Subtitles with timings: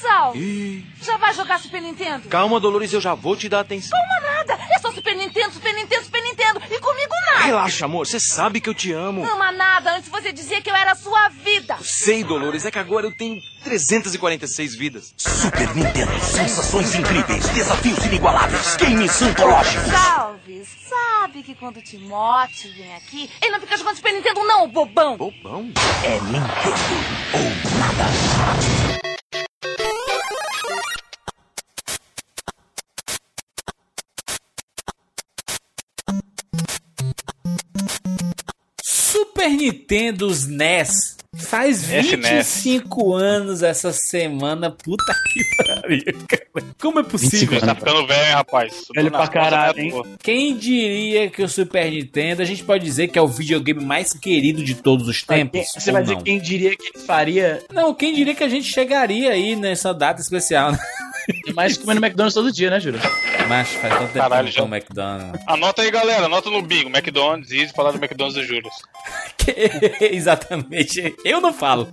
[0.00, 2.28] Sal, Ih, já vai jogar Super Nintendo?
[2.28, 3.98] calma, Dolores, eu já vou te dar atenção.
[3.98, 6.60] Calma nada, é só Super Nintendo, Super Nintendo, Super Nintendo.
[6.70, 7.44] E comigo nada.
[7.44, 9.24] Relaxa, amor, você sabe que eu te amo.
[9.24, 11.76] Ama nada, antes você dizia que eu era a sua vida.
[11.82, 15.14] Sei, Dolores, é que agora eu tenho 346 vidas.
[15.16, 19.88] Super Nintendo, sensações incríveis, desafios inigualáveis, games antológicos.
[19.90, 24.68] Salve, sabe que quando o Timote vem aqui, ele não fica jogando Super Nintendo não,
[24.68, 25.16] bobão.
[25.16, 25.72] Bobão?
[26.04, 28.87] É Nintendo ou nada.
[39.58, 42.62] Super Nintendo NES faz SNES.
[42.64, 44.70] 25 anos essa semana.
[44.70, 46.66] Puta que pariu, cara.
[46.80, 47.60] Como é 25 possível?
[47.60, 48.84] Tá ficando velho, rapaz.
[48.94, 50.02] Velho pra caralho, hein?
[50.22, 54.12] Quem diria que o Super Nintendo, a gente pode dizer que é o videogame mais
[54.12, 55.66] querido de todos os tempos?
[55.76, 56.22] Você vai dizer não?
[56.22, 60.72] quem diria que faria Não, quem diria que a gente chegaria aí nessa data especial,
[60.72, 60.78] né?
[61.54, 63.00] mais comendo McDonald's todo dia, né, Júlio?
[63.48, 65.42] Mas faz tanto tempo Caralho, que eu não já- McDonald's.
[65.46, 66.26] Anota aí, galera.
[66.26, 66.90] Anota no bingo.
[66.90, 68.68] McDonald's, Easy, falar do McDonald's do Júlio.
[70.00, 71.14] Exatamente.
[71.24, 71.88] Eu não falo.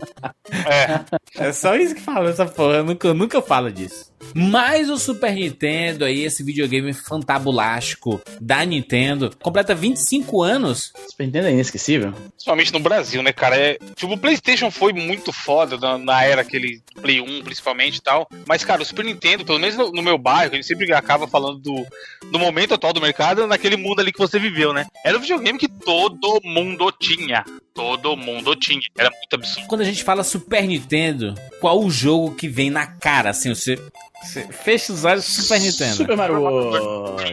[0.52, 1.47] É.
[1.47, 2.75] É só isso que fala essa porra.
[2.78, 4.12] Eu nunca, eu nunca falo disso.
[4.34, 10.94] Mas o Super Nintendo aí, esse videogame fantabulástico da Nintendo, completa 25 anos.
[11.09, 12.14] Super Nintendo é inesquecível.
[12.31, 13.58] Principalmente no Brasil, né, cara?
[13.58, 18.02] É, tipo, o PlayStation foi muito foda na, na era aquele Play 1, principalmente e
[18.02, 18.28] tal.
[18.48, 21.28] Mas, cara, o Super Nintendo, pelo menos no, no meu bairro, a gente sempre acaba
[21.28, 21.86] falando do,
[22.31, 24.86] do momento atual do mercado, naquele mundo ali que você viveu, né?
[25.03, 27.44] Era um videogame que todo mundo tinha.
[27.76, 28.80] Todo mundo tinha.
[28.98, 29.68] Era muito absurdo.
[29.68, 33.76] Quando a gente fala Super Nintendo, qual o jogo que vem na cara, assim, você,
[34.23, 35.96] você fecha os olhos Super Nintendo.
[35.96, 36.78] Super Mario World.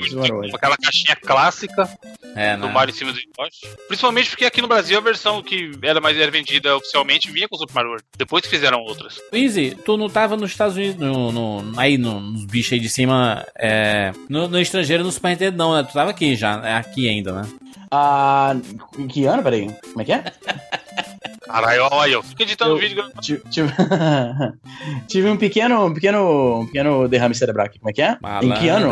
[0.09, 0.51] Super Mario World.
[0.57, 1.89] Aquela caixinha clássica
[2.35, 2.73] É, do né?
[2.73, 3.69] Mario em cima do Yoshi.
[3.87, 7.55] Principalmente porque aqui no Brasil a versão que era mais era vendida oficialmente vinha com
[7.55, 8.05] o Super Mario World.
[8.19, 9.20] Depois fizeram outras.
[9.33, 12.89] Easy, tu não tava nos Estados Unidos, no, no- aí no- nos bichos aí de
[12.89, 15.85] cima, é, no, no estrangeiro, no Super Nintendo não, né?
[15.85, 17.48] Tu tava aqui já, é aqui ainda, né?
[17.95, 18.57] Ah,
[18.98, 19.70] em que ano, peraí?
[19.91, 20.25] Como é que é?
[21.47, 23.05] Caralho, olha, eu fico editando Eu- vídeo.
[23.20, 23.73] Tive, tive-
[25.07, 27.79] tive um pequeno, um pequeno, um pequeno derrame cerebral aqui.
[27.79, 28.17] Como é que é?
[28.42, 28.86] Em que ano?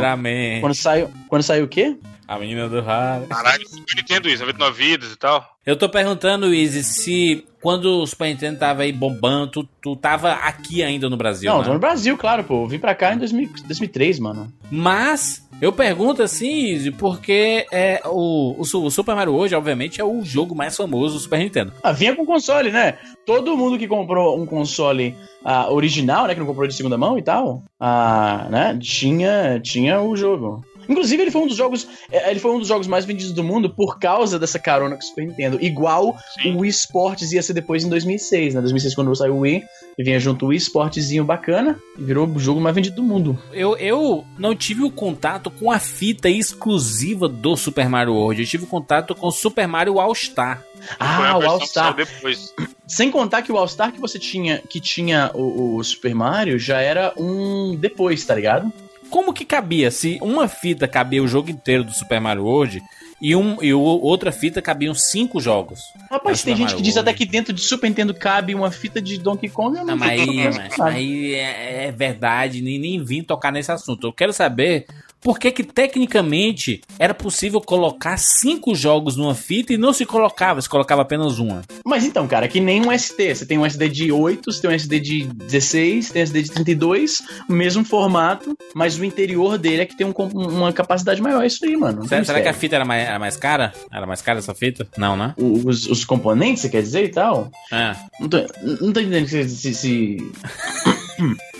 [0.61, 1.97] Quando saiu, quando saiu o quê?
[2.31, 3.27] A menina do rádio.
[3.27, 5.45] Caralho, Super Nintendo isso, 99 vidas e tal.
[5.67, 10.35] Eu tô perguntando, Easy, se quando o Super Nintendo tava aí bombando, tu, tu tava
[10.35, 11.65] aqui ainda no Brasil, Não, né?
[11.65, 12.63] tô no Brasil, claro, pô.
[12.63, 14.53] Eu vim pra cá em 2000 2003, mano.
[14.71, 20.05] Mas eu pergunto assim, Easy, porque é, o, o, o Super Mario hoje, obviamente, é
[20.05, 21.73] o jogo mais famoso do Super Nintendo.
[21.83, 22.97] Ah, vinha com console, né?
[23.27, 26.35] Todo mundo que comprou um console ah, original, né?
[26.35, 28.79] Que não comprou de segunda mão e tal, ah, né?
[28.81, 30.65] Tinha, tinha o jogo.
[30.89, 31.87] Inclusive, ele foi um dos jogos.
[32.11, 35.03] eh, Ele foi um dos jogos mais vendidos do mundo por causa dessa carona com
[35.03, 35.59] o Super Nintendo.
[35.61, 36.55] Igual Sim.
[36.55, 38.61] o Wii Sports ia ser depois em 2006, né?
[38.61, 39.63] 2006, quando saiu o Wii,
[39.99, 43.39] e vinha junto o Wii Sportzinho bacana e virou o jogo mais vendido do mundo.
[43.53, 48.41] Eu, eu não tive o contato com a fita exclusiva do Super Mario World.
[48.41, 50.63] Eu tive contato com o Super Mario All Star.
[50.81, 51.85] Foi Ah, o versão All que Star.
[51.95, 52.55] saiu depois.
[52.87, 56.59] Sem contar que o All Star que você tinha, que tinha o, o Super Mario,
[56.59, 58.73] já era um depois, tá ligado?
[59.11, 59.91] Como que cabia?
[59.91, 62.81] Se uma fita cabia o jogo inteiro do Super Mario World
[63.21, 65.81] e, um, e o- outra fita cabiam cinco jogos.
[66.11, 69.01] Rapaz, tem gente Mario que diz até que dentro de Super Nintendo cabe uma fita
[69.01, 69.77] de Donkey Kong.
[69.77, 70.49] Eu Não, não mas aí, sei.
[70.51, 74.07] mas aí é, é verdade, nem, nem vim tocar nesse assunto.
[74.07, 74.87] Eu quero saber
[75.21, 80.61] por que que tecnicamente era possível colocar cinco jogos numa fita e não se colocava,
[80.63, 81.63] se colocava apenas uma.
[81.85, 83.35] Mas então, cara, é que nem um SD.
[83.35, 86.43] Você tem um SD de 8, você tem um SD de 16, tem um SD
[86.43, 91.21] de 32, o mesmo formato, mas o interior dele é que tem um uma capacidade
[91.21, 91.43] maior.
[91.43, 92.07] É isso aí, mano.
[92.09, 93.73] Será, será que a fita era mais, era mais cara?
[93.93, 94.87] Era mais cara essa fita?
[94.97, 95.35] Não, né?
[95.37, 97.51] Os, os componentes, você quer dizer e tal?
[97.73, 97.95] É.
[98.21, 98.39] Não tô,
[98.81, 99.49] não tô entendendo se.
[99.49, 100.17] se, se...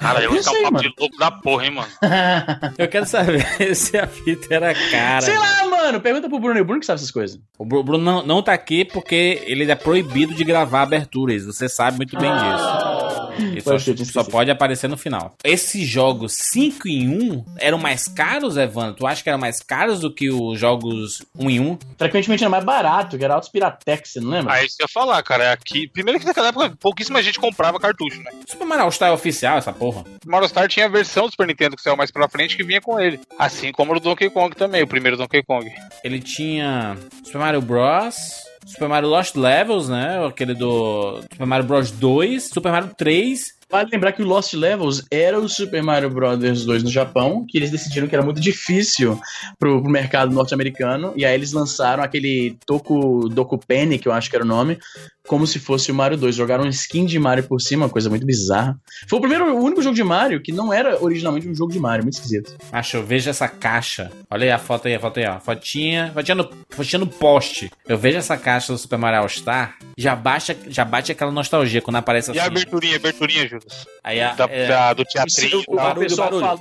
[0.00, 0.88] Cara, eu vou Eu ficar um sei, papo mano.
[0.88, 1.88] de louco da porra, hein, mano.
[2.76, 3.46] Eu quero saber
[3.76, 5.20] se a fita era cara.
[5.22, 6.00] Sei lá, mano.
[6.00, 6.60] Pergunta pro Bruno.
[6.60, 7.38] O Bruno que sabe essas coisas.
[7.56, 11.44] O Bru- Bruno não, não tá aqui porque ele é proibido de gravar aberturas.
[11.46, 13.03] Você sabe muito bem disso.
[13.38, 15.34] Ele só, só pode aparecer no final.
[15.44, 18.94] Esses jogos 5 em 1 eram mais caros, Evandro?
[18.94, 21.78] Tu acha que eram mais caros do que os jogos 1 em 1?
[21.98, 24.52] Frequentemente era mais barato, que era Autos Piratex, você não lembra?
[24.54, 25.52] Aí isso que eu ia falar, cara.
[25.52, 25.88] Aqui.
[25.88, 28.30] Primeiro que naquela época pouquíssima gente comprava cartucho, né?
[28.48, 30.04] Super Mario Star é oficial, essa porra.
[30.26, 32.64] O Mario Star tinha a versão do Super Nintendo que saiu mais pra frente que
[32.64, 33.20] vinha com ele.
[33.38, 35.70] Assim como o Donkey Kong também, o primeiro Donkey Kong.
[36.02, 38.53] Ele tinha Super Mario Bros.
[38.66, 40.26] Super Mario Lost Levels, né?
[40.26, 43.54] Aquele do Super Mario Bros 2, Super Mario 3.
[43.70, 46.38] Vale lembrar que o Lost Levels era o Super Mario Bros.
[46.38, 49.18] 2 no Japão, que eles decidiram que era muito difícil
[49.58, 54.30] pro, pro mercado norte-americano, e aí eles lançaram aquele Toku Doku Penny, que eu acho
[54.30, 54.78] que era o nome,
[55.26, 56.34] como se fosse o Mario 2.
[56.34, 58.78] Jogaram um skin de Mario por cima, uma coisa muito bizarra.
[59.08, 61.78] Foi o primeiro, o único jogo de Mario que não era originalmente um jogo de
[61.80, 62.54] Mario, muito esquisito.
[62.70, 64.10] Acho, eu vejo essa caixa.
[64.30, 65.40] Olha aí a foto aí, a foto aí, ó.
[65.40, 67.70] Fotinha, fotinha no, fotinha no poste.
[67.88, 71.80] Eu vejo essa caixa do Super Mario All Star, já, baixa, já bate aquela nostalgia
[71.80, 72.50] quando aparece E a assim.
[72.50, 73.66] aberturinha, aberturinha, Júlio?
[74.02, 75.62] Aí a, Da, é, da- do teatrinho.
[75.68, 76.46] o, o barulho, pessoal barulho.
[76.46, 76.60] fala-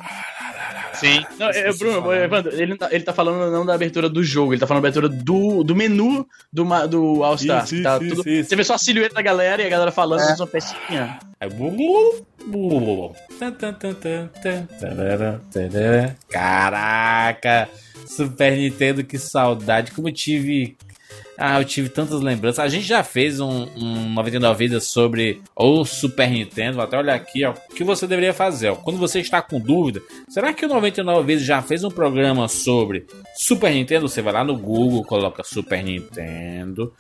[1.03, 1.25] Sim.
[1.37, 2.17] Não, é, Bruno, falar.
[2.23, 4.89] Evandro, ele, tá, ele tá falando não da abertura do jogo, ele tá falando da
[4.89, 7.35] abertura do, do menu do, do All.
[7.35, 8.49] Isso, que tá isso, tudo- isso, isso.
[8.49, 10.35] Você vê só a silhueta da galera e a galera falando é.
[10.35, 11.19] uma pecinha.
[14.79, 15.41] Tarara.
[16.29, 17.69] Caraca!
[18.05, 19.91] Super Nintendo, que saudade.
[19.91, 20.77] Como eu tive.
[21.37, 22.59] Ah, eu tive tantas lembranças.
[22.59, 26.75] A gente já fez um, um 99 Vidas sobre o Super Nintendo.
[26.75, 27.51] Vou até olhar aqui, ó.
[27.51, 28.75] O que você deveria fazer, ó.
[28.75, 33.05] Quando você está com dúvida, será que o 99 Vidas já fez um programa sobre
[33.35, 34.07] Super Nintendo?
[34.07, 36.93] Você vai lá no Google, coloca Super Nintendo.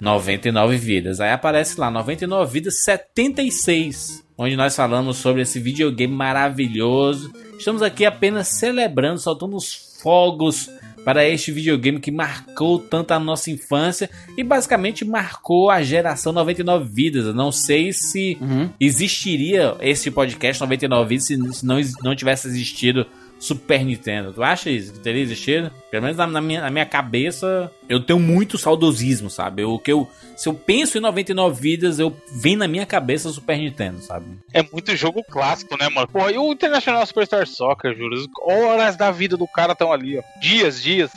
[0.00, 1.20] 99 vidas.
[1.20, 7.32] Aí aparece lá 99 vidas 76, onde nós falamos sobre esse videogame maravilhoso.
[7.58, 10.68] Estamos aqui apenas celebrando, soltando os fogos
[11.04, 14.08] para este videogame que marcou tanto a nossa infância
[14.38, 17.26] e basicamente marcou a geração 99 vidas.
[17.26, 18.70] Eu não sei se Uhum.
[18.80, 23.06] existiria esse podcast 99 vidas se se não, não tivesse existido
[23.44, 24.32] Super Nintendo.
[24.32, 24.94] Tu acha isso?
[24.94, 25.70] Que teria existido?
[25.90, 29.62] Pelo menos na, na minha, na minha cabeça, eu tenho muito saudosismo, sabe?
[29.64, 33.58] O que eu, se eu penso em 99 vidas, eu vem na minha cabeça Super
[33.58, 34.24] Nintendo, sabe?
[34.50, 36.08] É muito jogo clássico, né, mano?
[36.08, 38.26] Porra, e o International Superstar Soccer, Júlio?
[38.42, 40.22] Horas da vida do cara estão ali, ó.
[40.40, 41.12] Dias, dias.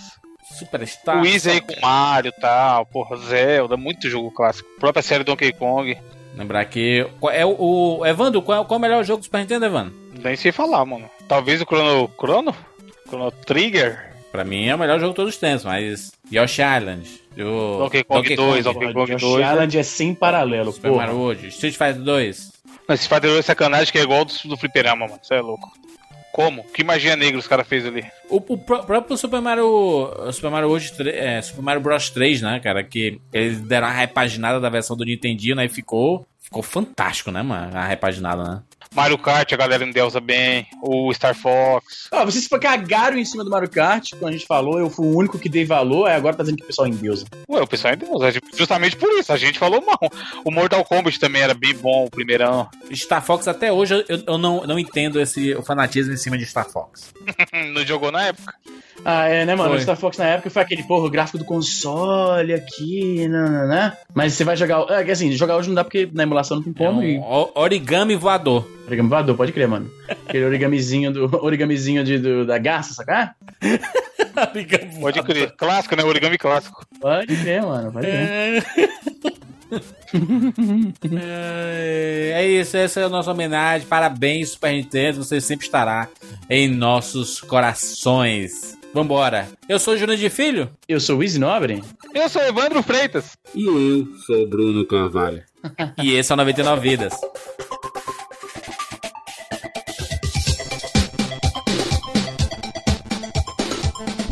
[0.52, 1.22] Superstar.
[1.22, 4.68] o Easy aí com Mario e tal, porra, Zelda, muito jogo clássico.
[4.76, 5.98] A própria série Donkey Kong.
[6.36, 7.08] Lembrar que.
[7.32, 9.94] É o, o Evandro, qual, qual é o melhor jogo do Super Nintendo, Evandro?
[10.24, 11.10] Nem sei falar, mano.
[11.28, 12.10] Talvez o Chrono.
[12.20, 12.56] Chrono?
[13.08, 14.14] Chrono Trigger?
[14.32, 16.12] Pra mim é o melhor jogo de todos os tempos, mas.
[16.32, 17.08] Yoshi Island.
[17.40, 19.46] O Donkey Kong 2, Donkey Kong Yoshi 2.
[19.52, 21.16] Island é sem paralelo, Super Mario.
[21.16, 21.48] World.
[21.48, 22.52] Street Fighter 2.
[22.88, 25.20] Mas esse Fighter 2 é sacanagem que é igual do, do Fliperama, mano.
[25.22, 25.72] Você é louco.
[26.32, 26.64] Como?
[26.66, 28.06] Que magia negra os caras fez ali?
[28.30, 30.12] O, o pró- próprio Super Mario.
[30.32, 32.84] Super Mario World 3, é, Super Mario Bros 3, né, cara?
[32.84, 35.66] Que eles deram a repaginada da versão do Nintendinho, né?
[35.66, 36.26] E ficou.
[36.40, 37.76] Ficou fantástico, né, mano?
[37.78, 38.62] A repaginada, né?
[38.94, 40.68] Mario Kart, a galera endeusa bem.
[40.82, 42.08] O Star Fox.
[42.12, 45.16] Ah, vocês cagaram em cima do Mario Kart, quando a gente falou, eu fui o
[45.16, 47.26] único que dei valor, aí agora tá dizendo que o pessoal endeusa.
[47.50, 48.32] Ué, o pessoal endeusa.
[48.56, 49.32] Justamente por isso.
[49.32, 50.00] A gente falou mal.
[50.44, 52.68] O Mortal Kombat também era bem bom, o primeirão.
[52.94, 56.46] Star Fox, até hoje, eu, eu não, não entendo esse o fanatismo em cima de
[56.46, 57.14] Star Fox.
[57.74, 58.54] Não jogou na época.
[59.06, 59.70] Ah, é, né, mano?
[59.70, 59.78] Foi.
[59.80, 63.98] O Star Fox na época foi aquele, porra, o gráfico do console aqui, né, né?
[64.14, 64.86] Mas você vai jogar.
[64.90, 67.00] É, que assim, jogar hoje não dá porque na emulação não tem É como.
[67.02, 68.66] um E o- origami voador.
[68.88, 69.92] Origami voador, pode crer, mano.
[70.08, 71.26] Aquele origamizinho do.
[71.44, 73.36] Origamizinho de, do, da garça, sacar?
[75.02, 75.52] Pode crer.
[75.58, 76.04] Clássico, né?
[76.04, 76.86] Origami clássico.
[77.02, 77.92] Pode crer, mano.
[77.92, 78.64] Pode crer.
[81.20, 83.88] É, é isso, essa é a nossa homenagem.
[83.88, 85.24] Parabéns, Super Nintendo.
[85.24, 86.08] Você sempre estará
[86.50, 88.78] em nossos corações.
[88.94, 89.48] Vambora.
[89.68, 90.70] Eu sou o Júnior de Filho.
[90.88, 91.84] Eu sou o Easy Nobre.
[92.14, 93.38] Eu sou Evandro Freitas.
[93.54, 95.44] E eu sou o Bruno Carvalho.
[96.02, 97.14] E esse é o 99 Vidas.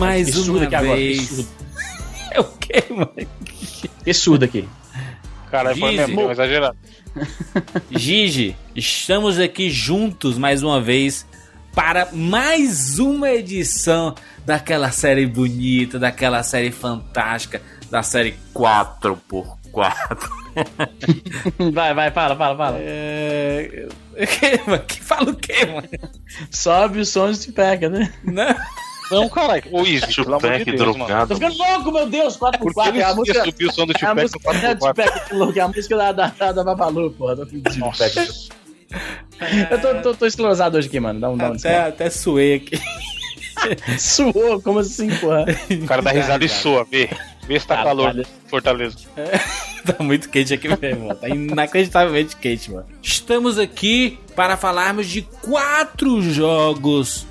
[0.00, 1.28] Mais Que surdo uma aqui agora, que vez.
[1.28, 1.48] surdo.
[2.32, 3.10] É o quê, mano?
[4.04, 4.68] Que surdo aqui.
[5.50, 6.76] Cara, foi mesmo, deu exagerado.
[7.90, 11.26] Gigi, estamos aqui juntos mais uma vez
[11.74, 14.14] para mais uma edição
[14.46, 19.58] daquela série bonita, daquela série fantástica, da série 4x4.
[19.72, 20.30] 4.
[21.72, 22.78] vai, vai, fala, fala, fala.
[22.80, 23.88] É...
[24.86, 25.88] que fala o quê, mano?
[26.50, 28.12] Sobe o som de pega, né?
[28.24, 28.54] Não.
[29.10, 29.62] Não, caralho.
[29.72, 30.94] Ô, Easy, pelo amor de Tupac Deus, mano.
[30.94, 31.28] drogado.
[31.28, 32.58] Tô ficando louco, meu Deus, 4x4.
[32.58, 34.70] Por que ele é a música, subir o som do é a Tupac no é
[34.70, 34.78] a 4x4?
[34.78, 37.36] Tupac, que louco, é a música da, da, da, da Babalu, porra.
[37.36, 37.90] Tô pedindo.
[39.70, 41.20] Eu tô, tô, tô esclerosado hoje aqui, mano.
[41.20, 42.78] Dá um, dá um Até, até suei aqui.
[43.98, 45.44] Suou, como assim, porra?
[45.70, 47.10] O cara dá risada e soa, vê.
[47.46, 48.26] Vê se tá Tá, calor.
[48.46, 48.96] Fortaleza.
[49.80, 51.18] Tá muito quente aqui mesmo, mano.
[51.18, 52.84] Tá inacreditavelmente quente, mano.
[53.02, 57.26] Estamos aqui para falarmos de quatro jogos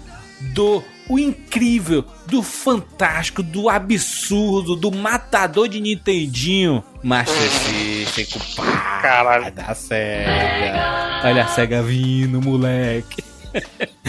[0.55, 9.01] do o incrível, do fantástico, do absurdo, do matador de Nintendinho, Master System, compadre.
[9.01, 9.51] Caralho.
[9.51, 11.22] Da SEGA.
[11.24, 13.24] Olha a SEGA vindo, moleque.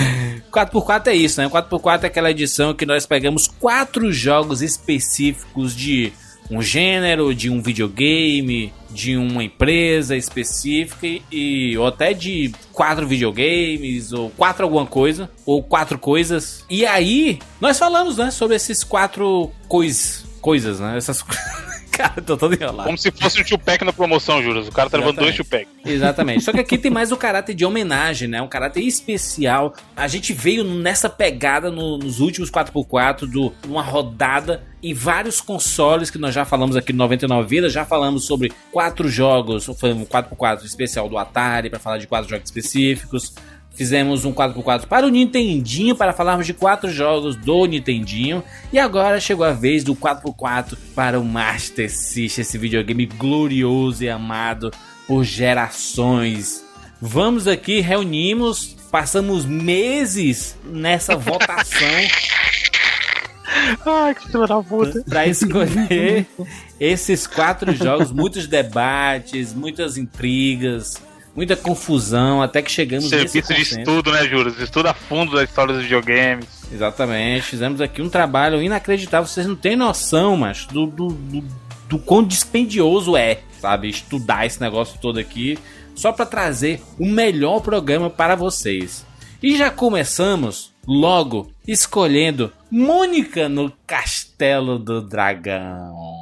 [0.53, 1.49] 4x4 é isso, né?
[1.49, 6.13] 4x4 é aquela edição que nós pegamos quatro jogos específicos de
[6.51, 14.13] um gênero, de um videogame, de uma empresa específica e ou até de quatro videogames
[14.13, 16.65] ou quatro alguma coisa ou quatro coisas.
[16.69, 20.97] E aí nós falamos, né, sobre esses quatro cois, coisas, né?
[20.97, 21.23] Essas
[22.01, 22.85] Cara, tô todo enrolado.
[22.85, 24.69] Como se fosse um Tupac na promoção, Juras.
[24.69, 25.35] O cara tá levando dois.
[25.37, 25.67] Tupac.
[25.85, 26.43] Exatamente.
[26.45, 28.41] Só que aqui tem mais o caráter de homenagem, né?
[28.41, 29.75] Um caráter especial.
[29.97, 36.11] A gente veio nessa pegada no- nos últimos 4x4 do uma rodada em vários consoles
[36.11, 37.73] que nós já falamos aqui no 99 Vidas.
[37.73, 39.67] Já falamos sobre quatro jogos.
[39.79, 43.35] Foi um 4x4 especial do Atari para falar de quatro jogos específicos.
[43.81, 48.45] Fizemos um 4x4 para o Nintendinho para falarmos de quatro jogos do Nintendinho.
[48.71, 54.11] E agora chegou a vez do 4x4 para o Master System, esse videogame glorioso e
[54.11, 54.71] amado
[55.07, 56.63] por gerações.
[57.01, 61.89] Vamos aqui, reunimos, passamos meses nessa votação
[63.87, 65.03] Ai, que da puta.
[65.09, 66.27] para escolher
[66.79, 71.01] esses quatro jogos, muitos debates, muitas intrigas,
[71.35, 73.79] muita confusão, até que chegamos nesse Serviço de consenso.
[73.81, 74.59] estudo, né, Juras?
[74.59, 76.47] Estuda a fundo da história dos videogames.
[76.73, 79.27] Exatamente, fizemos aqui um trabalho inacreditável.
[79.27, 81.45] Vocês não têm noção, mas do, do, do,
[81.89, 83.89] do quão dispendioso é, sabe?
[83.89, 85.59] Estudar esse negócio todo aqui,
[85.95, 89.05] só para trazer o melhor programa para vocês.
[89.43, 96.20] E já começamos logo escolhendo Mônica no Castelo do Dragão.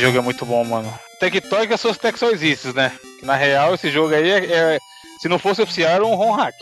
[0.00, 0.92] Jogo é muito bom, mano.
[1.18, 2.92] Tectoy que as suas tech só existem, né?
[3.18, 4.78] Que na real, esse jogo aí é, é-
[5.20, 6.54] Se não fosse oficial, era um ROM hack.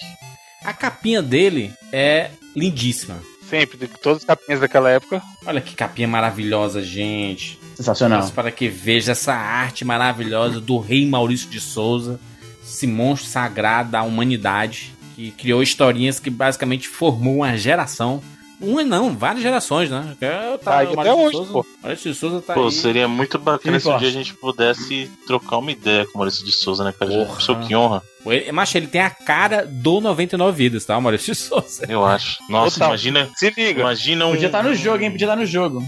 [0.64, 3.16] A capinha dele é lindíssima.
[3.48, 5.22] Sempre, de todas as capinhas daquela época.
[5.46, 7.58] Olha que capinha maravilhosa, gente.
[7.76, 8.20] Sensacional.
[8.20, 12.20] Mas para que veja essa arte maravilhosa do rei Maurício de Souza,
[12.62, 18.22] esse monstro sagrado da humanidade, que criou historinhas que basicamente formou uma geração.
[18.60, 20.16] Uma não, várias gerações, né?
[20.20, 21.66] Eu Tá o até hoje, Souza- pô.
[21.82, 22.72] Maurício de Souza tá Pô, aí.
[22.72, 26.44] seria muito bacana se um dia a gente pudesse trocar uma ideia com o Maurício
[26.44, 27.10] de Souza, né, cara?
[27.10, 27.66] Porra.
[27.66, 28.02] que honra?
[28.26, 30.98] Ele, macho, ele tem a cara do 99 Vidas, tá?
[30.98, 31.86] O Maurício de Souza.
[31.88, 32.38] Eu acho.
[32.48, 32.88] Nossa, Total.
[32.88, 33.30] imagina.
[33.36, 33.80] Se liga.
[33.80, 34.32] Imagina um.
[34.32, 35.10] Podia estar no jogo, hein?
[35.12, 35.82] Podia estar no jogo.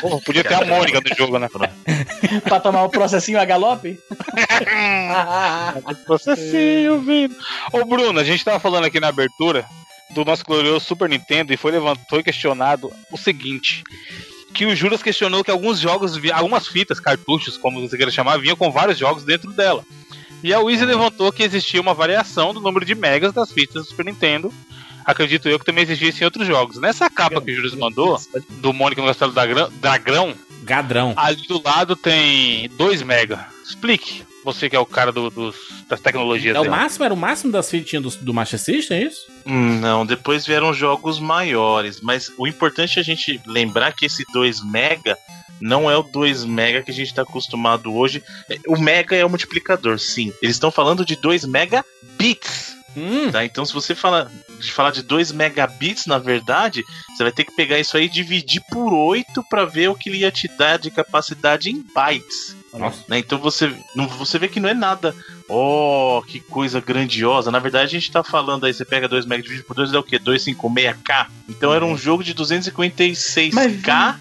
[0.00, 1.48] Porra, podia ter a Mônica no jogo, né?
[2.44, 3.98] pra tomar o processinho a galope?
[6.06, 7.36] Processinho, vindo.
[7.72, 9.64] Ô, Bruno, a gente tava falando aqui na abertura
[10.10, 13.84] do nosso glorioso Super Nintendo e foi levantou e questionado o seguinte.
[14.54, 18.56] Que o Juras questionou que alguns jogos, algumas fitas, cartuchos, como você queira chamar, vinham
[18.56, 19.84] com vários jogos dentro dela.
[20.42, 23.88] E a Wizzy levantou que existia uma variação do número de megas das fitas do
[23.88, 24.52] Super Nintendo.
[25.04, 26.78] Acredito eu que também existisse em outros jogos.
[26.78, 29.44] Nessa capa que o Juras mandou, do Mônica no Castelo da
[29.80, 31.14] Dragão, Gadrão.
[31.16, 33.46] ali do lado tem 2 mega.
[33.64, 35.56] Explique, você que é o cara do- dos,
[35.88, 36.56] das tecnologias.
[36.56, 37.04] É o máximo?
[37.04, 39.26] Era o máximo das fitinhas do, do Master System, é isso?
[39.46, 44.24] Hum, Não, depois vieram jogos maiores, mas o importante é a gente lembrar que esse
[44.32, 45.16] 2 mega
[45.60, 48.22] não é o 2 mega que a gente está acostumado hoje.
[48.48, 50.32] É, O mega é o multiplicador, sim.
[50.40, 52.76] Eles estão falando de 2 megabits.
[52.96, 53.44] Hum, Tá?
[53.44, 56.82] Então, se você fala de falar de 2 megabits, na verdade,
[57.16, 60.08] você vai ter que pegar isso aí e dividir por 8 para ver o que
[60.08, 62.56] ele ia te dar de capacidade em bytes.
[62.72, 63.04] Nossa.
[63.08, 63.18] Né?
[63.18, 65.14] Então você, não, você vê que não é nada.
[65.48, 67.50] Oh, que coisa grandiosa.
[67.50, 70.02] Na verdade, a gente tá falando aí, você pega 2 MB por 2 dá o
[70.02, 70.18] quê?
[70.18, 71.26] 256K.
[71.48, 74.18] Então era um jogo de 256K Mas cá,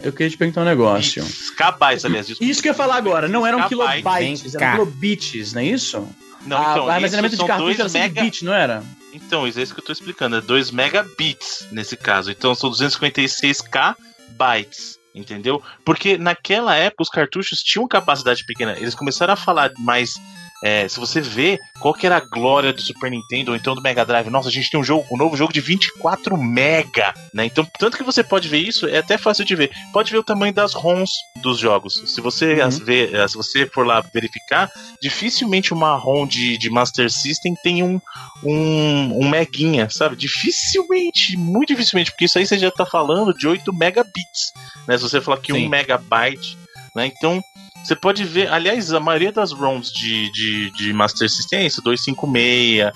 [0.00, 1.24] eu queria te perguntar um negócio.
[1.24, 1.50] bits.
[1.50, 2.26] K bytes, aliás.
[2.26, 2.50] desculpa.
[2.50, 6.06] Isso que eu ia falar agora, não eram kilobytes, eram kilobits, não é isso?
[6.46, 8.22] Não, Ah, então, o armazenamento de são cartucho 2 era 100 mega...
[8.22, 8.82] bits, não era?
[9.12, 10.36] Então, isso é isso que eu tô explicando.
[10.36, 12.30] É 2 megabits nesse caso.
[12.30, 13.96] Então são 256K
[14.36, 14.99] bytes.
[15.14, 15.62] Entendeu?
[15.84, 18.76] Porque naquela época os cartuchos tinham capacidade pequena.
[18.78, 20.14] Eles começaram a falar mais.
[20.62, 23.80] É, se você vê qual que era a glória do Super Nintendo ou então do
[23.80, 27.46] Mega Drive, nossa, a gente tem um jogo, um novo jogo de 24 mega, né?
[27.46, 29.70] Então, tanto que você pode ver isso, é até fácil de ver.
[29.92, 31.10] Pode ver o tamanho das ROMs
[31.42, 32.02] dos jogos.
[32.06, 36.70] Se você as vê, eh, se você for lá verificar, dificilmente uma ROM de, de
[36.70, 38.00] Master System tem um,
[38.44, 40.16] um, um meguinha, sabe?
[40.16, 44.52] Dificilmente, muito dificilmente, porque isso aí você já tá falando de 8 megabits,
[44.86, 44.96] né?
[44.96, 45.66] Se você falar que Sim.
[45.66, 46.58] 1 megabyte,
[46.94, 47.06] né?
[47.06, 47.42] Então,
[47.82, 51.82] você pode ver, aliás, a maioria das ROMs de, de, de Master System é isso,
[51.82, 52.92] 256,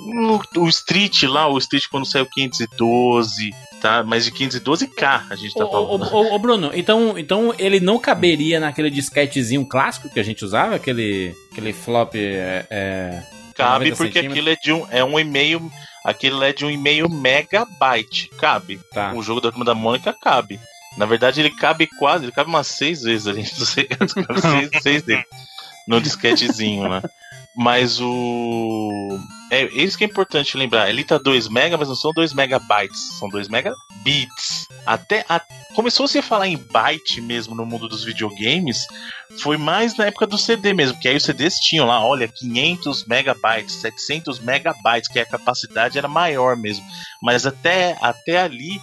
[0.00, 4.02] o, o Street lá, o Street quando saiu 512, tá?
[4.02, 6.14] Mas de 512K a gente tá Ô, ô, falando.
[6.14, 10.76] ô, ô, Bruno, então, então ele não caberia naquele disquetezinho clássico que a gente usava,
[10.76, 12.14] aquele, aquele flop.
[12.14, 13.22] É, é,
[13.54, 15.60] Cabe 90 porque aquilo é de um, é um e-mail,
[16.04, 18.80] aquele é de um e-mail megabyte, cabe.
[18.92, 19.12] Tá.
[19.14, 20.60] O jogo da Turma da Mônica cabe.
[20.96, 23.88] Na verdade ele cabe quase, ele cabe umas seis vezes ali, sei,
[24.40, 25.24] seis, seis dele,
[25.86, 27.02] no disquetezinho, né?
[27.54, 29.18] Mas o.
[29.50, 30.90] É isso que é importante lembrar.
[30.90, 34.66] Ele tá 2 mega, mas não são 2 megabytes, são 2 megabits.
[34.84, 35.40] Até a...
[35.74, 38.86] começou-se a falar em byte mesmo no mundo dos videogames,
[39.40, 43.06] foi mais na época do CD mesmo, que aí os CDs tinham lá, olha, 500
[43.06, 46.84] megabytes, 700 megabytes, que a capacidade era maior mesmo.
[47.22, 48.80] Mas até, até ali,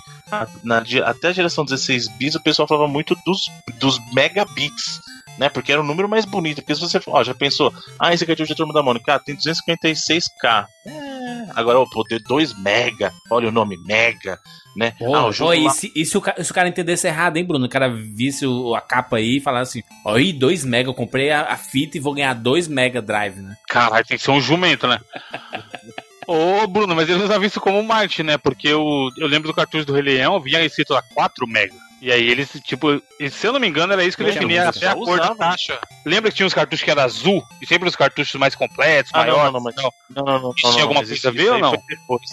[0.64, 3.46] na até a geração 16 bits, o pessoal falava muito dos,
[3.80, 5.00] dos megabits.
[5.38, 6.62] Né, porque era o número mais bonito.
[6.62, 9.36] Porque se você ó, já pensou, ah, esse cartucho da turma da Mônica, ah, tem
[9.36, 10.66] 256k.
[10.86, 13.12] É, agora, ó, pô, tem 2 mega.
[13.30, 14.40] Olha o nome, mega.
[14.76, 14.94] Né?
[15.00, 17.38] Pô, ah, o jogo e, lá- se, e se o, se o cara entendesse errado,
[17.38, 17.66] hein, Bruno?
[17.66, 20.94] O cara visse o- a capa aí e falasse assim: Ó, ih, 2 mega, eu
[20.94, 23.56] comprei a, a fita e vou ganhar 2 mega drive, né?
[23.70, 25.00] Caralho, tem que ser um jumento, né?
[26.28, 28.38] Ô, Bruno, mas eles usavam isso como marketing, né?
[28.38, 28.84] Porque eu,
[29.18, 31.74] eu lembro do cartucho do Rei Leão, vinha escrito lá 4 mega.
[32.02, 34.88] E aí eles, tipo, e se eu não me engano, era isso que definia até
[34.88, 35.80] a cor da taxa.
[36.06, 37.44] Lembra que tinha uns cartuchos que era azul?
[37.62, 39.44] E sempre os cartuchos mais completos, Ah, não, maiores?
[39.46, 39.92] não, não, mas- não.
[40.10, 40.54] Não, não, não.
[40.56, 41.84] Isso não, tinha não, alguma coisa a ver ou não?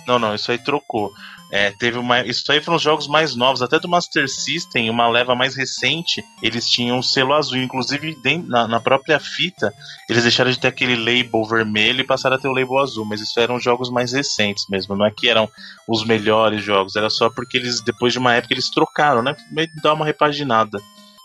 [0.06, 1.10] Não, não, isso aí trocou.
[1.54, 2.20] É, teve uma.
[2.26, 6.24] Isso aí foram os jogos mais novos, até do Master System, uma leva mais recente,
[6.42, 7.58] eles tinham um selo azul.
[7.58, 9.70] Inclusive, dentro- na, na própria fita,
[10.08, 13.04] eles deixaram de ter aquele label vermelho e passaram a ter o label azul.
[13.04, 14.96] Mas isso eram jogos mais recentes mesmo.
[14.96, 15.46] Não é que eram
[15.86, 19.36] os melhores jogos, era só porque eles, depois de uma época, eles trocaram, né?
[19.50, 20.80] Meio dar uma repaginada.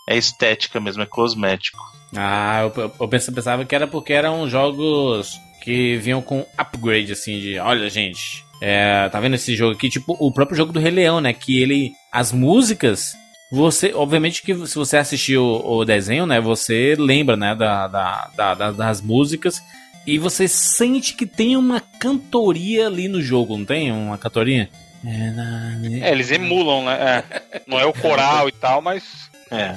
[0.06, 1.78] É estética mesmo, é cosmético.
[2.14, 7.58] Ah, eu, eu- pensava que era porque eram jogos que vinham com upgrade, assim, de
[7.58, 8.44] olha, gente.
[8.60, 9.88] É, tá vendo esse jogo aqui?
[9.88, 11.32] Tipo, o próprio jogo do Rei Leão, né?
[11.32, 11.92] Que ele.
[12.12, 13.12] As músicas.
[13.50, 16.40] Você, obviamente que se você assistiu o, o desenho, né?
[16.40, 17.54] Você lembra, né?
[17.54, 19.62] Da, da- da- da- das músicas.
[20.06, 23.92] E você sente que tem uma cantoria ali no jogo, não tem?
[23.92, 24.68] Uma cantoria?
[25.04, 27.22] É, na- É, eles emulam, né?
[27.52, 27.60] É.
[27.66, 29.04] Não é o coral e tal, mas
[29.50, 29.76] É.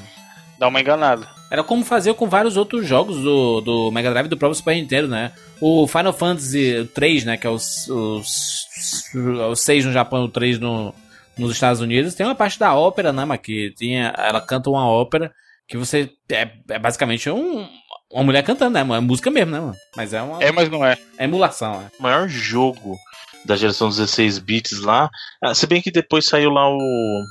[0.58, 1.28] dá uma enganada.
[1.52, 4.74] Era como fazer com vários outros jogos do, do Mega Drive e do próprio Super
[4.74, 5.34] Nintendo, né?
[5.60, 7.36] O Final Fantasy 3, né?
[7.36, 8.66] Que é os, os,
[9.52, 10.96] os 6 no Japão e o 3 no,
[11.38, 13.26] nos Estados Unidos, tem uma parte da ópera, né?
[13.38, 15.34] Que tinha, ela canta uma ópera
[15.68, 16.10] que você.
[16.32, 17.68] É, é basicamente um,
[18.12, 18.80] uma mulher cantando, né?
[18.80, 19.76] É música mesmo, né, mano?
[19.96, 20.98] Mas é uma É, mas não é.
[21.20, 21.92] emulação, né?
[22.00, 22.96] o maior jogo
[23.46, 25.10] da geração 16 bits lá.
[25.44, 27.24] Ah, se bem que depois saiu lá o.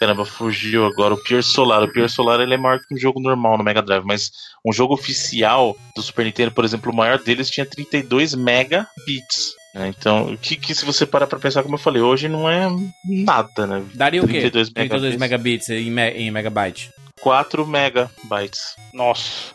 [0.00, 1.12] Caramba, fugiu agora.
[1.12, 1.82] O Pier Solar.
[1.82, 4.30] O Pier Solar ele é maior que um jogo normal no Mega Drive, mas
[4.64, 9.52] um jogo oficial do Super Nintendo, por exemplo, o maior deles tinha 32 megabits.
[9.74, 9.88] né?
[9.88, 12.66] Então, o que, que se você parar pra pensar, como eu falei, hoje não é
[13.04, 13.84] nada, né?
[13.94, 14.50] Daria o quê?
[14.50, 15.20] 32 32 megabits.
[15.20, 16.90] megabits em, me- em megabyte.
[17.20, 18.74] 4 megabytes.
[18.94, 19.52] Nossa.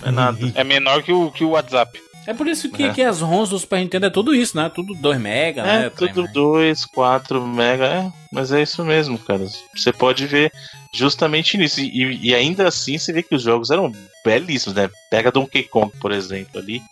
[0.00, 0.52] Não é nada.
[0.54, 2.00] É menor que o, que o WhatsApp.
[2.26, 2.92] É por isso que, É.
[2.92, 4.70] que as ROMs do Super Nintendo é tudo isso, né?
[4.74, 5.86] Tudo 2 mega, né?
[5.86, 6.30] É, trem, tudo né?
[6.32, 9.46] 2, 4 mega, é, mas é isso mesmo, cara.
[9.74, 10.50] Você pode ver
[10.92, 11.80] justamente nisso.
[11.80, 13.92] E, e ainda assim você vê que os jogos eram
[14.24, 14.88] belíssimos, né?
[15.10, 16.82] Pega Donkey Kong, por exemplo, ali.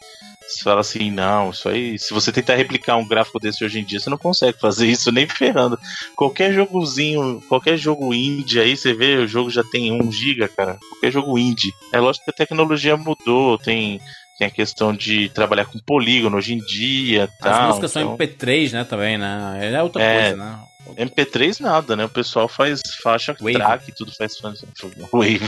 [0.47, 1.99] Você fala assim, não, isso aí.
[1.99, 5.11] Se você tentar replicar um gráfico desse hoje em dia, você não consegue fazer isso
[5.11, 5.79] nem ferrando.
[6.15, 10.79] Qualquer jogozinho, qualquer jogo indie aí, você vê, o jogo já tem 1 GB, cara.
[10.91, 11.73] Qualquer jogo indie.
[11.91, 14.01] É lógico que a tecnologia mudou, tem.
[14.39, 17.25] Tem a questão de trabalhar com polígono hoje em dia.
[17.25, 19.71] As tal, músicas são então- MP3, né, também, né?
[19.73, 20.31] É outra É.
[20.31, 20.59] coisa, né?
[20.99, 22.05] MP3 nada, né?
[22.05, 23.55] O pessoal faz faixa Wave.
[23.55, 24.35] track, tudo faz.
[25.13, 25.41] Wave.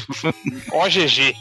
[0.72, 1.35] OGG.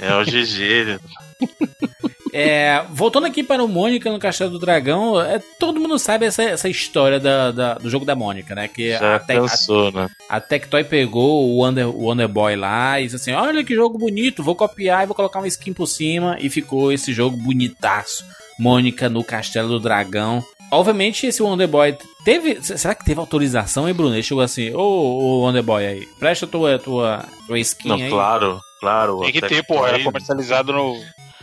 [0.00, 0.98] É o GG.
[2.36, 6.42] É, voltando aqui para o Mônica no Castelo do Dragão, é, todo mundo sabe essa,
[6.42, 8.66] essa história da, da- do jogo da Mônica, né?
[8.66, 10.08] Que Já a, Tec- cansou, né?
[10.28, 13.72] a, a Tectoy pegou o Wonder, o Wonder Boy lá e disse assim: Olha que
[13.74, 16.36] jogo bonito, vou copiar e vou colocar uma skin por cima.
[16.40, 18.24] E ficou esse jogo bonitaço.
[18.58, 20.44] Mônica no Castelo do Dragão.
[20.72, 22.58] obviamente, esse Wonder Boy teve.
[22.62, 24.14] Será que teve autorização, hein, Bruno?
[24.14, 28.08] Ele chegou assim, ô, ô Wonder Boy aí, presta tua, tua, tua skin Não, aí.
[28.10, 29.20] claro, claro.
[29.20, 29.86] Tem que a ter, pô.
[29.86, 30.96] Era comercializado no,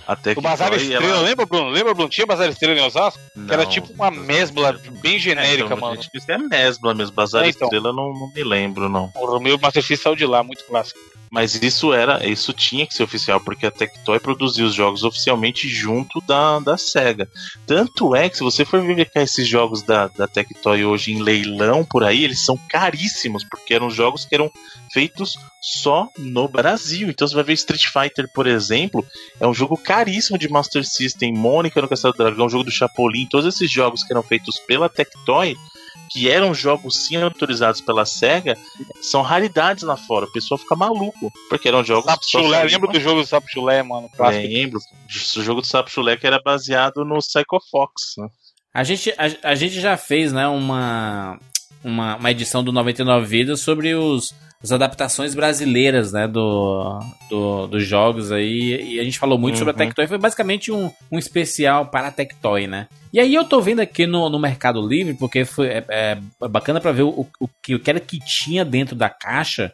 [0.08, 1.06] a no Tectoy, Bazar Estrela.
[1.06, 1.70] ela- Lembra, Bruno?
[1.70, 2.10] Lembra, Bruno?
[2.10, 3.20] Tinha Bazar Estrela em Osasco?
[3.34, 6.02] que era Não, tipo uma mesbla bem genérica, é, então, mano.
[6.14, 7.16] Isso é mesbla mesmo.
[7.16, 7.68] Bazar É, então.
[7.68, 9.12] Estrela não, não me lembro, não.
[9.16, 11.00] O meu Master System saiu de lá, muito clássico.
[11.32, 15.70] Mas isso era, isso tinha que ser oficial, porque a Tectoy produzia os jogos oficialmente
[15.70, 17.26] junto da, da SEGA.
[17.65, 21.86] Tanto é que se você for verificar esses jogos da, da Tectoy hoje em leilão
[21.86, 24.52] por aí, eles são caríssimos, porque eram jogos que eram
[24.91, 27.10] feitos só no Brasil.
[27.10, 29.06] Então você vai ver Street Fighter, por exemplo,
[29.39, 33.26] é um jogo caríssimo de Master System, Mônica no Castelo do Dragão, jogo do Chapolin,
[33.28, 35.56] todos esses jogos que eram feitos pela Tectoy,
[36.10, 38.58] que eram jogos sim autorizados pela SEGA,
[39.01, 40.25] são raridades lá fora.
[40.25, 43.82] O pessoal fica maluco, porque eram jogos Sapo Chulé, lembra do jogo do Sapo Chulé,
[43.84, 44.10] mano?
[44.15, 44.47] Clássico.
[44.47, 44.80] Lembro.
[44.80, 48.15] O jogo do Sapo Chulé que era baseado no Psycho Fox.
[48.17, 48.27] Né?
[48.73, 51.38] A gente, a, a gente já fez, né, uma,
[51.84, 57.86] uma, uma edição do 99 Vidas sobre os, as adaptações brasileiras, né, do, do, dos
[57.86, 59.80] jogos aí, e a gente falou muito sobre a Uhum.
[59.80, 62.88] Tectoy, foi basicamente um, um especial para a Tectoy, né.
[63.13, 66.17] E aí eu tô vendo aqui no, no Mercado Livre, porque foi é, é
[66.48, 69.74] bacana para ver o, o, que, o que era que tinha dentro da caixa,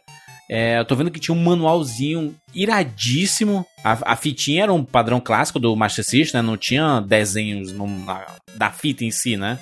[0.50, 3.66] é, eu tô vendo que tinha um manualzinho iradíssimo.
[3.84, 6.46] A, a fitinha era um padrão clássico do Master System, né?
[6.46, 9.58] Não tinha desenhos no- na- da fita em si, né?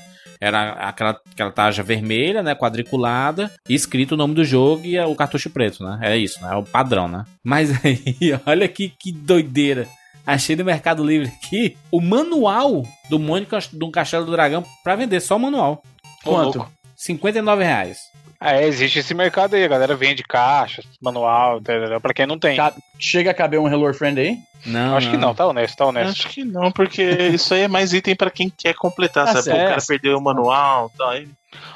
[0.47, 2.55] Era aquela, aquela tarja vermelha, né?
[2.55, 5.99] Quadriculada, e escrito o nome do jogo e o cartucho preto, né?
[6.03, 6.53] É isso, né?
[6.53, 7.25] É o padrão, né?
[7.43, 9.87] Mas aí, olha que, que doideira.
[10.27, 15.21] Achei no Mercado Livre aqui o manual do Mônica do Castelo do Dragão pra vender,
[15.21, 15.83] só o manual.
[16.25, 16.59] Quanto?
[16.59, 16.73] louco.
[16.97, 17.99] 59 reais.
[18.41, 22.01] É, existe esse mercado aí, a galera vende caixa, manual, entendeu?
[22.01, 22.57] pra quem não tem.
[22.57, 24.37] Ca- Chega a caber um Hello Friend aí?
[24.65, 26.11] Não, Acho que não, tá honesto, tá honesto.
[26.27, 29.45] Acho que não, porque isso aí é mais item pra quem quer completar, Tá sabe?
[29.45, 29.69] Pô, O certo.
[29.69, 31.11] cara perdeu o manual tal.
[31.11, 31.29] aí-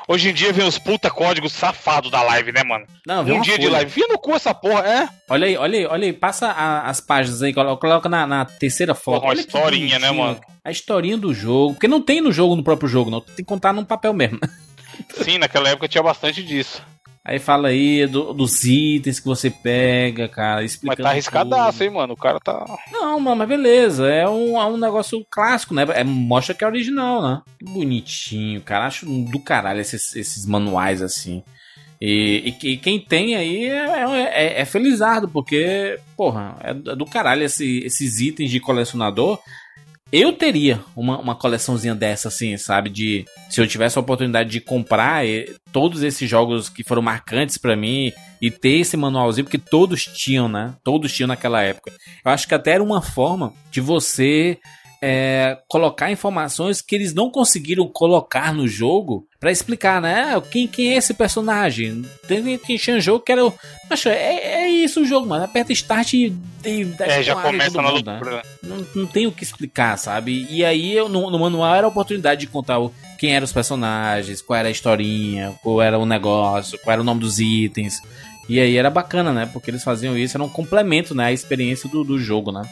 [0.07, 2.85] Hoje em dia vem os puta códigos safados da live, né, mano?
[3.07, 3.77] Não, vem Um dia de folha.
[3.79, 3.91] live.
[3.93, 5.09] Via no cu essa porra, é?
[5.29, 8.45] Olha aí, olha aí, olha aí, passa a- as páginas aí, colo- coloca na, na
[8.45, 9.21] terceira foto.
[9.21, 10.39] Porra, uma historinha, né, mano?
[10.65, 11.75] A historinha do jogo.
[11.75, 13.21] Porque não tem no jogo, no próprio jogo, não.
[13.21, 14.39] Tem que contar num papel mesmo.
[15.25, 16.83] Sim, naquela época tinha bastante disso.
[17.23, 20.63] Aí fala aí do- dos itens que você pega, cara.
[20.83, 21.85] Mas tá arriscadaço, tudo.
[21.85, 22.15] hein, mano?
[22.15, 22.65] O cara tá.
[22.91, 24.09] Não, mano, mas beleza.
[24.09, 25.85] É um, é um negócio clássico, né?
[25.95, 27.43] É, mostra que é original, né?
[27.59, 28.87] Que bonitinho, cara.
[28.87, 31.43] Acho do caralho esses, esses manuais assim.
[32.01, 37.05] E, e que- quem tem aí é, é, é felizardo, porque, porra, é do do
[37.05, 39.39] caralho esse- esses itens de colecionador.
[40.13, 42.91] Eu teria uma, uma coleçãozinha dessa, assim, sabe?
[42.91, 47.57] De se eu tivesse a oportunidade de comprar eh, todos esses jogos que foram marcantes
[47.57, 50.75] pra mim e ter esse manualzinho, porque todos tinham, né?
[50.83, 51.93] Todos tinham naquela época.
[52.25, 54.59] Eu acho que até era uma forma de você
[55.03, 60.35] é, colocar informações que eles não conseguiram colocar no jogo pra explicar, né?
[60.35, 62.05] Ah, Quem, quem é esse personagem?
[62.29, 63.53] Tem tinha um jogo que era o.
[63.89, 65.45] Poxa, é, é isso o jogo, mano.
[65.45, 66.37] Aperta start e.
[66.65, 68.13] e É, já começa na mundo, né?
[68.13, 68.43] loucura.
[68.63, 70.47] não, não tem o que explicar, sabe?
[70.51, 73.53] E aí eu, no, no manual era a oportunidade de contar o, quem eram os
[73.53, 78.03] personagens, qual era a historinha, qual era o negócio, qual era o nome dos itens.
[78.51, 79.49] E aí era bacana, né?
[79.53, 81.27] Porque eles faziam isso, era um complemento, né?
[81.27, 82.63] À experiência do, do jogo, né?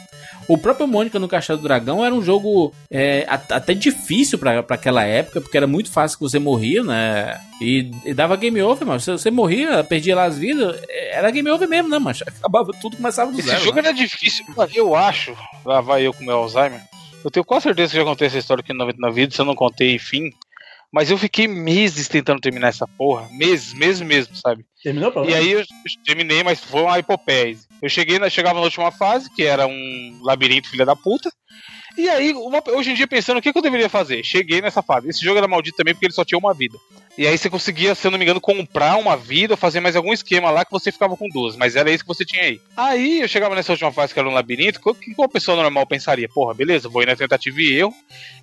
[0.47, 4.61] O próprio Mônica no Castelo do Dragão era um jogo é, a- até difícil pra
[4.61, 7.39] pra aquela época, porque era muito fácil que você morria, né?
[7.61, 8.99] E, e dava game over, mano.
[8.99, 12.17] Se você morria, perdia lá as vidas, era game over mesmo, né, mano?
[12.39, 13.63] Acabava tudo, começava do Esse zero.
[13.63, 13.87] jogo né?
[13.89, 14.45] era difícil.
[14.75, 16.81] Eu acho, lá vai eu com meu Alzheimer.
[17.23, 19.39] Eu tenho quase certeza que já contei essa história aqui no 90 na vida, se
[19.41, 20.31] eu não contei, enfim.
[20.91, 23.27] Mas eu fiquei meses tentando terminar essa porra.
[23.31, 24.65] Meses, meses mesmo, sabe?
[24.83, 25.63] Terminou pra E aí eu
[26.05, 27.55] terminei, mas foi uma epopeia.
[27.81, 31.29] Eu cheguei, chegava na última fase, que era um labirinto filha da puta.
[31.97, 34.23] E aí, uma- hoje em dia, pensando o que, que eu deveria fazer.
[34.23, 35.09] Cheguei nessa fase.
[35.09, 36.77] Esse jogo era maldito também porque ele só tinha uma vida.
[37.17, 40.13] E aí você conseguia, se eu não me engano, comprar uma vida, fazer mais algum
[40.13, 41.55] esquema lá que você ficava com duas.
[41.57, 42.59] Mas era isso que você tinha aí.
[42.77, 45.85] Aí eu chegava nessa última fase que era um labirinto, o que uma pessoa normal
[45.85, 46.29] pensaria?
[46.29, 47.93] Porra, beleza, vou ir na tentativa e erro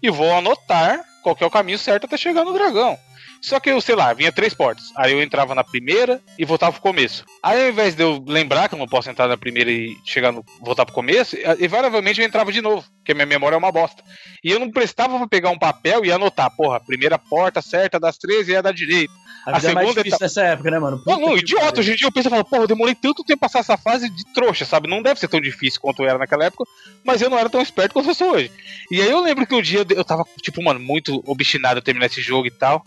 [0.03, 2.97] e vou anotar qual que é o caminho certo até chegar no dragão.
[3.43, 4.93] Só que eu, sei lá, vinha três portas.
[4.97, 7.25] Aí eu entrava na primeira e voltava pro começo.
[7.43, 10.31] Aí ao invés de eu lembrar que eu não posso entrar na primeira e chegar
[10.31, 10.45] no.
[10.61, 14.05] voltar pro começo, invariavelmente eu entrava de novo, porque a minha memória é uma bosta.
[14.43, 18.17] E eu não prestava pra pegar um papel e anotar, porra, primeira porta certa das
[18.17, 19.13] três e é da direita.
[19.47, 20.97] A a é mais segunda difícil etapa- nessa época, né, mano?
[21.07, 21.65] Não, Puta não, que idiota.
[21.67, 21.81] pariu.
[21.81, 23.77] Hoje em dia eu penso e falo, porra, eu demorei tanto tempo pra passar essa
[23.77, 24.89] fase de trouxa, sabe?
[24.89, 26.65] Não deve ser tão difícil quanto era naquela época,
[27.05, 28.51] mas eu não era tão esperto quanto eu sou hoje.
[28.91, 32.07] E aí eu lembro que um dia eu tava, tipo, mano, muito obstinado a terminar
[32.07, 32.83] esse jogo e tal.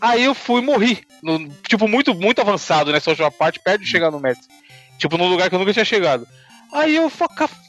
[0.00, 1.04] Aí eu fui e morri.
[1.22, 4.48] No- tipo, muito, muito avançado nessa última parte, perto de chegar no mestre.
[4.98, 6.26] Tipo, num lugar que eu nunca tinha chegado.
[6.72, 7.10] Aí eu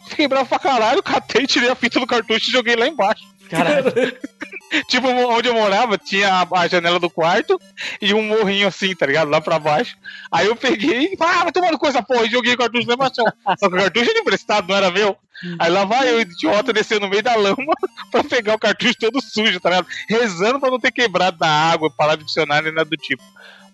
[0.10, 3.24] fiquei bravo pra caralho, catei, tirei a fita do cartucho e joguei lá embaixo.
[3.50, 3.86] Caralho.
[4.88, 7.60] tipo, onde eu morava, tinha a, janela do quarto
[8.02, 9.30] e um morrinho assim, tá ligado?
[9.30, 9.98] Lá pra baixo.
[10.32, 13.16] Aí eu peguei, ah, vai tomando coisa, porra, e joguei cartucho lá embaixo.
[13.60, 15.18] Só que o cartucho era emprestado, não era meu.
[15.60, 17.74] Aí lá vai eu, idiota, descer no meio da lama
[18.12, 19.88] pra pegar o cartucho todo sujo, tá ligado?
[20.08, 23.24] Rezando pra não ter quebrado da água, parar de funcionar nem nada do tipo.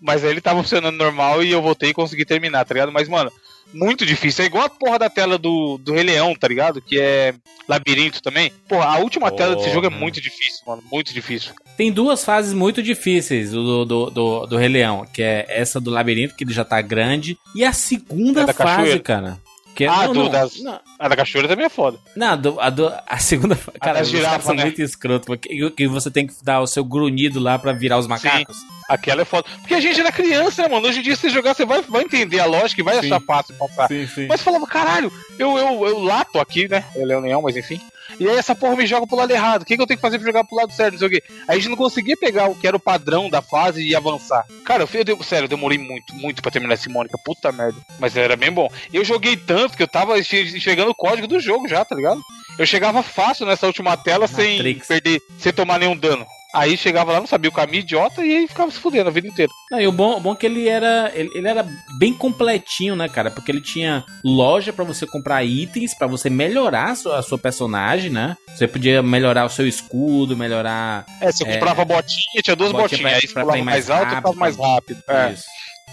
[0.00, 2.92] Mas aí ele tava funcionando normal e eu voltei e consegui terminar, tá ligado?
[2.92, 3.30] Mas, mano,
[3.72, 4.44] muito difícil.
[4.44, 6.80] É igual a porra da tela do, do Rei Leão, tá ligado?
[6.80, 7.34] Que é
[7.68, 8.50] labirinto também.
[8.68, 10.82] Porra, a última tela desse jogo é muito difícil, mano.
[10.90, 11.52] Muito difícil.
[11.76, 15.90] Tem duas fases muito difíceis do, do, do, do Rei Leão, que é essa do
[15.90, 19.00] labirinto, que ele já tá grande, e a segunda É fase, cachoeira.
[19.00, 19.38] cara.
[19.86, 20.80] Ah, não, do, não, das, não.
[20.98, 21.98] a da cachoeira também é foda.
[22.16, 23.54] Não, do- a, do- a segunda.
[23.56, 24.64] Cara, das os caras girafas, são né?
[24.64, 25.26] muito escroto.
[25.26, 28.56] porque- Que você tem que dar o seu grunhido lá pra virar os macacos.
[28.88, 29.46] Aquela é foda.
[29.60, 30.88] Porque a gente era criança, né, mano?
[30.88, 33.06] Hoje em dia, se você jogar, você vai, vai entender a lógica e vai Sim.
[33.06, 33.86] achar fácil passar.
[33.88, 34.26] Sim, sim.
[34.26, 36.84] Mas falava, caralho, eu, eu, eu lato aqui, né?
[36.94, 37.80] Ele é um leão, mas enfim.
[38.18, 39.62] E aí essa porra me joga pro lado errado.
[39.62, 40.92] O que, que eu tenho que fazer pra jogar pro lado certo?
[40.92, 41.22] Não sei o quê.
[41.46, 44.44] Aí a gente não conseguia pegar o que era o padrão da fase e avançar.
[44.64, 47.18] Cara, eu, fui- eu, sério, eu demorei muito, muito pra terminar esse Mônica.
[47.24, 47.78] Puta merda.
[47.98, 48.68] Mas era bem bom.
[48.92, 52.20] E eu joguei tanto que eu tava enxergando o código do jogo já, tá ligado?
[52.58, 54.86] Eu chegava fácil nessa última tela sem Matrix.
[54.86, 56.26] perder, sem tomar nenhum dano.
[56.54, 59.28] Aí chegava lá, não sabia o caminho idiota e aí ficava se fudendo a vida
[59.28, 59.52] inteira.
[59.70, 61.66] Não, e o bom, o bom é que ele era, ele, ele era
[61.98, 63.30] bem completinho, né, cara?
[63.30, 67.36] Porque ele tinha loja pra você comprar itens, pra você melhorar a sua, a sua
[67.38, 68.34] personagem, né?
[68.48, 71.04] Você podia melhorar o seu escudo, melhorar.
[71.20, 71.52] É, você É.
[71.52, 73.02] comprava botinha, tinha duas botinha botinhas.
[73.02, 75.02] pra- aí você pra- mais, mais alto e ficava mais rápido.
[75.06, 75.32] É.
[75.32, 75.44] Isso.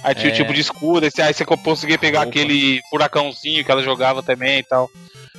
[0.06, 0.36] Aí tinha o É.
[0.36, 2.30] tipo de escudo, aí você conseguia pegar Roupa.
[2.39, 4.89] aquele furacãozinho que ela jogava também e tal.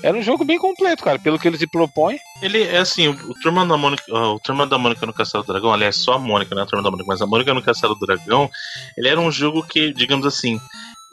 [0.03, 2.19] Era um jogo bem completo, cara, pelo que ele se propõe.
[2.43, 5.53] Ele é assim, o, o Turma da Mônica, o Turma da Mônica no Castelo do
[5.53, 7.63] Dragão, aliás, só a Mônica, não é a Turma da Mônica, mas a Mônica no
[7.63, 8.51] Castelo do Dragão,
[8.99, 10.61] ele era um jogo que, digamos assim,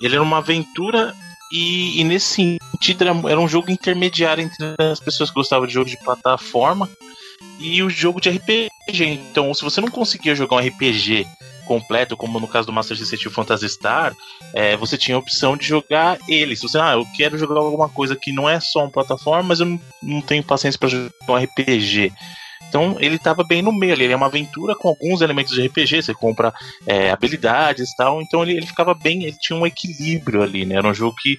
[0.02, 1.14] ele era uma aventura
[1.52, 5.74] e, e nesse sentido era, era um jogo intermediário entre as pessoas que gostavam de
[5.74, 6.90] jogo de plataforma
[7.60, 8.70] e o jogo de RPG.
[9.06, 11.26] Então, se você não conseguia jogar um RPG
[11.66, 14.16] completo, como no caso do Master System Phantasy Star,
[14.54, 16.56] é, você tinha a opção de jogar ele.
[16.56, 19.60] Se você, ah, eu quero jogar alguma coisa que não é só uma plataforma, mas
[19.60, 22.12] eu não, não tenho paciência para jogar um RPG.
[22.70, 25.66] Então ele estava bem no meio ali, ele é uma aventura com alguns elementos de
[25.68, 26.52] RPG, você compra
[26.88, 30.76] é, habilidades e tal, então ele, ele ficava bem, ele tinha um equilíbrio ali, né?
[30.78, 31.38] Era um jogo que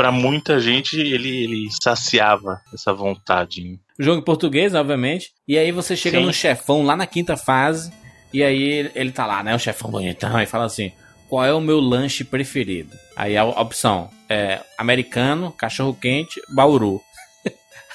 [0.00, 3.78] para muita gente ele, ele saciava essa vontade.
[3.98, 5.32] O jogo em português, obviamente.
[5.46, 6.24] E aí você chega Sim.
[6.24, 7.92] no chefão lá na quinta fase.
[8.32, 9.54] E aí ele, tá lá, né?
[9.54, 10.40] O chefão bonitão.
[10.40, 10.92] E fala assim:
[11.28, 12.96] Qual é o meu lanche preferido?
[13.16, 17.00] Aí a, opção é americano, cachorro quente, bauru.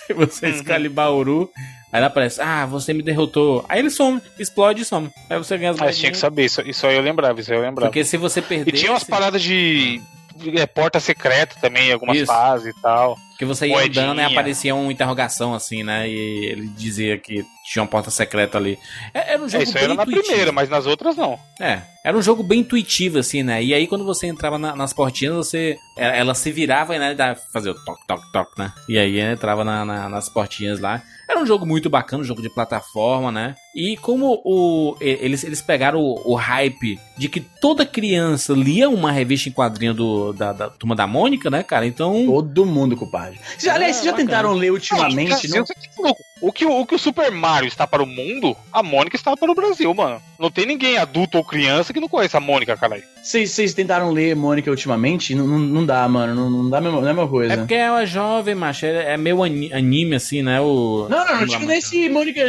[0.09, 1.49] aí você escolhe bauru.
[1.91, 3.63] Aí ela aparece: Ah, você me derrotou.
[3.69, 5.09] Aí ele some, explode e some.
[5.29, 7.57] Aí você ganha as Mas tinha que saber, isso, isso aí eu lembrava, isso aí
[7.57, 7.89] eu lembrava.
[7.89, 8.71] Porque se você E perder.
[8.73, 10.01] tinha umas paradas de,
[10.57, 12.27] é, porta secreta também, algumas Isso.
[12.27, 13.17] fases e tal.
[13.37, 14.05] Que você ia Moedinha.
[14.05, 16.07] andando e aparecia uma interrogação assim, né?
[16.09, 18.77] E ele dizia que tinha uma porta secreta ali.
[19.13, 20.25] É- Era um jogo É, isso bem era na intuitivo.
[20.27, 21.37] primeira, mas nas outras não.
[21.59, 23.61] É, era um jogo bem intuitivo, assim, né?
[23.63, 25.77] E aí quando você entrava na- nas portinhas, você.
[25.97, 28.71] Ela, ela se virava e né, dava- fazia o toque, toque, toque, né?
[28.87, 31.01] E aí entrava na- na- nas portinhas lá.
[31.27, 33.55] Era um jogo muito bacana, um jogo de plataforma, né?
[33.75, 38.87] E como o, e- eles, eles pegaram o, o hype de que toda criança lia
[38.89, 41.87] uma revista em quadrinho do, da, da Turma da Mônica, né, cara?
[41.87, 42.25] Então.
[42.27, 43.24] Todo mundo, compadre.
[43.33, 44.29] Vocês- Aliás, vocês já bacana.
[44.29, 45.29] tentaram ler ultimamente?
[45.29, 45.65] Brasil, Não?
[45.65, 46.23] você tá louco.
[46.47, 49.51] O que, o que o Super Mario está para o mundo, a Mônica está para
[49.51, 50.21] o Brasil, mano.
[50.37, 53.01] Não tem ninguém adulto ou criança que não conheça a Mônica, caralho.
[53.23, 55.33] Vocês tentaram ler Mônica ultimamente?
[55.33, 56.35] Não, não, não dá, mano.
[56.35, 57.53] Não, não dá a mesma, não é a mesma coisa.
[57.53, 58.85] É porque ela é jovem, macho.
[58.85, 60.61] É, é meio ani- anime, assim, né?
[60.61, 62.41] O, Não, não, não digo nesse Mônica,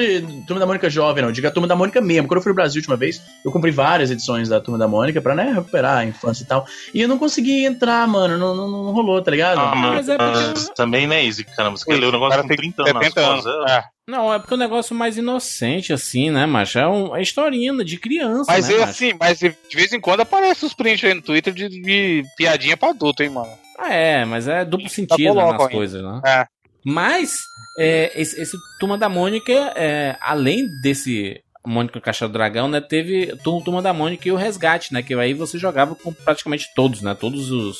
[0.47, 1.33] Turma da Mônica jovem, não.
[1.33, 2.29] Diga a Turma da Mônica mesmo.
[2.29, 4.87] Quando eu fui no Brasil a última vez, eu comprei várias edições da Turma da
[4.87, 6.67] Mônica pra, né, recuperar a infância e tal.
[6.93, 8.37] E eu não consegui entrar, mano.
[8.37, 9.59] Não, não, não rolou, tá ligado?
[9.59, 11.45] Ah, mas é porque- mas também, né, Easy?
[11.45, 13.47] Caramba, você quer ler o negócio cara com tem 30 anos nas 70 anos.
[13.71, 13.85] É.
[14.09, 16.79] Não, é porque é um negócio mais inocente, assim, né, macho?
[16.79, 20.65] É uma historinha de criança, Mas né, é assim, mas de vez em quando aparece
[20.65, 23.53] os prints aí no Twitter de, de piadinha pra adulto, hein, mano.
[23.79, 26.21] Ah, é, mas é duplo sentido né, colocam nas coisas, né?
[26.25, 26.47] É.
[26.85, 27.37] Mas,
[27.79, 33.37] é, esse, esse Turma da Mônica, é, além desse Mônica Caixa do Dragão, né, teve
[33.43, 37.03] Tur- Turma da Mônica e o Resgate, né, que aí você jogava com praticamente todos,
[37.03, 37.77] né, todos os,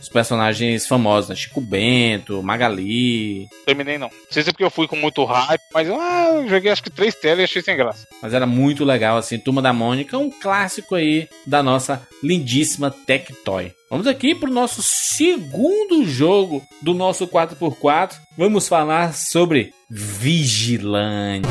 [0.00, 4.08] os personagens famosos, né, Chico Bento, Magali, Terminei não.
[4.08, 6.82] Não sei se é porque eu fui com muito hype, mas ah, eu joguei acho
[6.82, 8.06] que três telas e achei sem graça.
[8.22, 13.72] mas era muito legal, assim, Turma da Mônica, um clássico aí da nossa lindíssima Tectoy.
[13.90, 18.16] Vamos aqui pro nosso segundo jogo do nosso 4x4.
[18.36, 21.48] Vamos falar sobre Vigilante.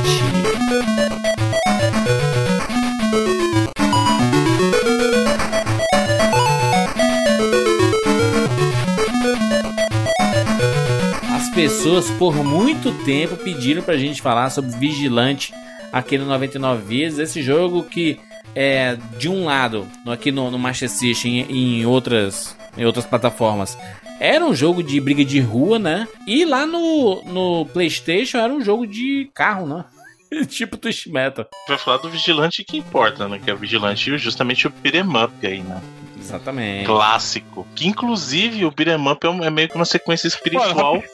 [11.57, 15.51] Pessoas por muito tempo pediram pra gente falar sobre Vigilante,
[15.91, 17.17] aqui no 99 Vidas.
[17.17, 18.19] Esse jogo que
[18.53, 23.75] é de um lado, aqui no, no Master System e em outras, em outras plataformas,
[24.19, 26.07] era um jogo de briga de rua, né?
[26.27, 29.85] E lá no, no PlayStation era um jogo de carro, né?
[30.47, 31.47] tipo Twist Metal.
[31.67, 33.41] Vai falar do Vigilante que importa, né?
[33.43, 35.81] Que é o Vigilante e justamente o Beat'em Up aí, né?
[36.19, 36.85] Exatamente.
[36.85, 37.65] Clássico.
[37.73, 41.01] Que inclusive o Beat'em Up é, um- é meio que uma sequência espiritual.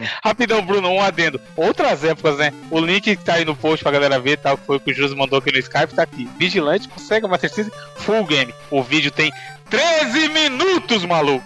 [0.24, 1.40] Rapidão, Bruno, um adendo.
[1.56, 2.52] Outras épocas, né?
[2.70, 4.90] O link que tá aí no post pra galera ver, tal, que foi o que
[4.92, 6.28] o Jus mandou aqui no Skype, tá aqui.
[6.38, 8.54] Vigilante consegue Master System Full Game.
[8.70, 9.30] O vídeo tem
[9.70, 11.44] 13 minutos, maluco.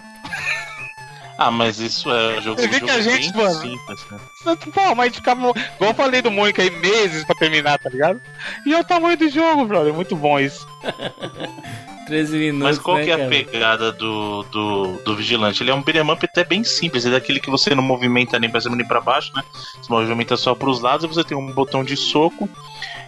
[1.37, 4.19] Ah, mas isso é jogo, Você vê jogo que a gente, mano- simples, né?
[4.73, 5.39] Pô, mas a gente ficava.
[5.49, 8.21] Igual eu falei do Mônica aí, meses pra terminar, tá ligado?
[8.63, 9.91] E é o tamanho do jogo, brother.
[9.91, 10.67] Muito bom isso.
[12.11, 12.63] 13 minutos.
[12.63, 13.29] Mas qual né, que é a cara?
[13.29, 15.63] pegada do, do, do Vigilante?
[15.63, 17.05] Ele é um beat'em up até bem simples.
[17.05, 19.41] Ele é daquele que você não movimenta nem pra cima nem pra baixo, né?
[19.81, 22.49] Você movimenta só pros lados e você tem um botão de soco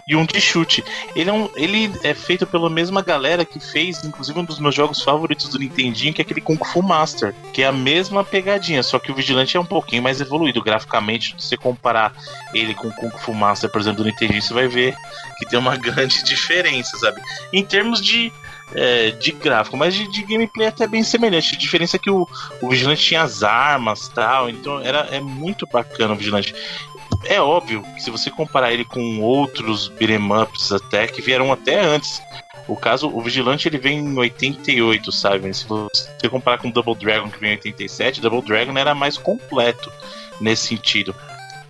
[0.08, 0.82] e um de chute.
[1.14, 4.74] Ele é, um, ele é feito pela mesma galera que fez, inclusive, um dos meus
[4.74, 7.34] jogos favoritos do Nintendinho, que é aquele Kung Fu Master.
[7.52, 11.34] Que é a mesma pegadinha, só que o Vigilante é um pouquinho mais evoluído graficamente.
[11.38, 12.14] Se você comparar
[12.54, 14.94] ele com o Kung Fu Master, por exemplo, do Nintendinho, você vai ver
[15.38, 17.20] que tem uma grande diferença, sabe?
[17.52, 18.32] Em termos de
[18.72, 21.54] é, de gráfico, mas de, de gameplay até bem semelhante.
[21.54, 22.26] A diferença é que o,
[22.60, 26.54] o Vigilante tinha as armas tal, então era, é muito bacana o Vigilante.
[27.26, 31.80] É óbvio que se você comparar ele com outros beat'em ups até, que vieram até
[31.80, 32.22] antes.
[32.66, 35.52] O caso, o Vigilante ele vem em 88, sabe?
[35.52, 39.18] Se você comparar com o Double Dragon que vem em 87, Double Dragon era mais
[39.18, 39.92] completo
[40.40, 41.14] nesse sentido.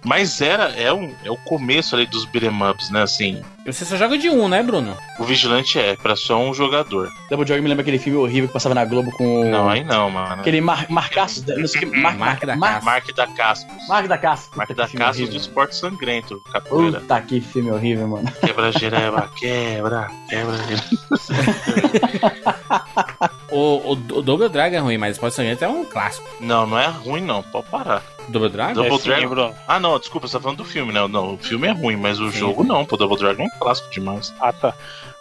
[0.05, 3.03] Mas era é, um, é o começo ali dos beat'em ups, né?
[3.03, 4.95] Assim, Você só joga de um, né, Bruno?
[5.19, 7.09] o Vigilante é para só um jogador.
[7.31, 9.45] Double Dragon me lembra aquele filme horrível que passava na Globo com.
[9.49, 10.41] Não, aí não, mano.
[10.41, 11.43] Aquele mar, Marcaços.
[11.43, 11.87] da- Não sei que.
[11.87, 12.83] Mar, Mark da Mar-.
[12.85, 13.75] Mark da Cascos.
[13.89, 14.51] Mark da Caça.
[14.55, 17.01] Mark da Cascos do esporte sangrento, capoeira.
[17.01, 18.31] Puta que filme horrível, mano.
[18.45, 20.55] Quebra jereba, quebra, quebra
[23.51, 26.29] O, o, o Double Dragon é ruim, mas Esporte Sangrento é um clássico.
[26.41, 28.03] Não, não é ruim não, pode parar.
[28.29, 28.73] Double Dragon?
[28.75, 29.29] Double É sim, Dragon.
[29.29, 29.55] Bruno.
[29.69, 31.07] Ah não, desculpa, você tá falando do filme, né?
[31.07, 32.39] Não, o filme é ruim, mas o Sim.
[32.39, 34.33] jogo não, pô, Double Dragon é um clássico demais.
[34.41, 34.75] Ah, tá.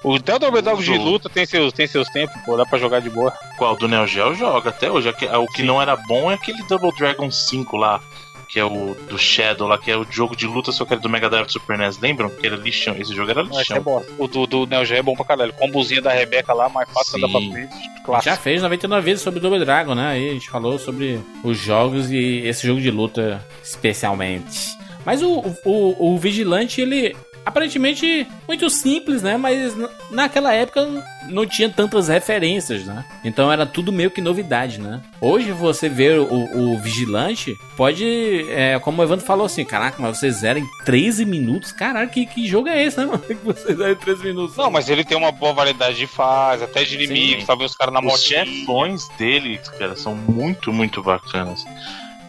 [0.04, 1.04] O até o Double Dragon de Jogo.
[1.04, 3.32] luta tem seus, tem seus tempos, pô, dá pra jogar de boa.
[3.58, 3.76] Qual?
[3.76, 5.08] Do Neo Geo joga até hoje.
[5.10, 8.02] Aque- O que não era bom é aquele Double Dragon 5 lá,
[8.50, 11.02] que é o do Shadow lá, que é o jogo de luta, só que era
[11.02, 11.98] do Mega Drive do Super NES.
[12.00, 12.30] Lembram?
[12.30, 12.96] Que era lixão.
[12.98, 13.82] Esse jogo era esse é lixão.
[13.82, 14.12] bosta.
[14.18, 15.54] O do, do Neo Geo é bom pra caralho.
[15.54, 17.52] Combozinha da Rebeca lá, mais fácil andar pra Sim.
[17.54, 17.74] frente.
[17.74, 18.36] Já Clássico.
[18.44, 20.08] fez 99 vezes sobre Double Dragon, né?
[20.10, 24.78] Aí a gente falou sobre os jogos e esse jogo de luta especialmente.
[25.06, 29.38] Mas o, o, o Vigilante, ele aparentemente muito simples, né?
[29.38, 29.74] Mas
[30.10, 30.88] naquela época
[31.30, 33.06] não tinha tantas referências, né?
[33.24, 35.02] Então era tudo meio que novidade, né?
[35.22, 40.18] Hoje você vê o, o Vigilante, pode, é, como o Evandro falou assim, caraca, mas
[40.18, 41.72] você zera em 13 minutos?
[41.72, 43.20] Caralho, que, que jogo é esse, né, mano?
[43.20, 44.58] Que você zera em 13 minutos?
[44.58, 47.64] Não, mas ele tem uma boa variedade de fases, até de inimigos, sabe?
[47.64, 48.46] Os caras na Os motinha.
[48.46, 51.64] chefões dele, cara, são muito, muito bacanas.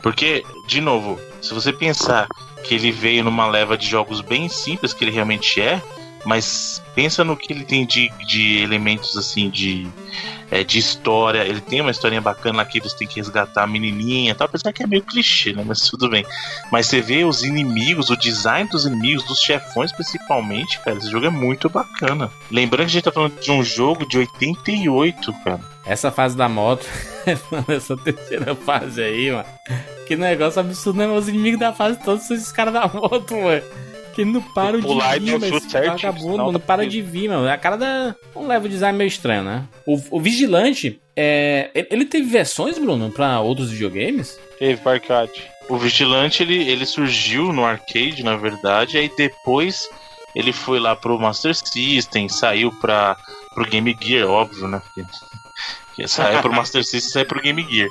[0.03, 2.29] Porque, de novo, se você pensar
[2.64, 5.81] que ele veio numa leva de jogos bem simples, que ele realmente é,
[6.24, 9.87] mas pensa no que ele tem de, de elementos assim de,
[10.50, 11.44] é, de história.
[11.44, 14.72] Ele tem uma historinha bacana que você tem que resgatar a menininha e tal, apesar
[14.72, 15.62] que é meio clichê, né?
[15.66, 16.24] Mas tudo bem.
[16.72, 21.27] Mas você vê os inimigos, o design dos inimigos, dos chefões principalmente, cara, esse jogo
[21.27, 22.31] é muito bacana.
[22.50, 25.74] Lembrando que a gente tá falando de um jogo de 88, cara.
[25.87, 26.87] Essa fase da moto,
[27.68, 29.44] essa terceira fase aí, mano.
[30.07, 31.07] Que negócio absurdo, né?
[31.09, 33.62] Os inimigos da fase todos são esses caras da moto, mano.
[34.14, 36.66] Que não param de vir, dar o mas chute certinho, vagabundo, senão mano, não tá
[36.66, 37.49] para de vir, mano.
[37.49, 38.14] A cara da.
[38.35, 39.64] Um leva o design meio estranho, né?
[39.85, 41.70] O, o Vigilante, é...
[41.75, 44.38] ele- ele teve versões, Bruno, pra outros videogames?
[44.59, 45.42] Teve pra arcade.
[45.68, 49.88] O Vigilante ele, ele surgiu no arcade, na verdade, aí depois
[50.37, 53.16] ele foi lá pro Master System, saiu pra,
[53.55, 54.81] pro Game Gear, óbvio, né?
[54.94, 55.11] Porque-
[55.95, 57.89] porque Saiu pro Master System e saiu pro Game Gear.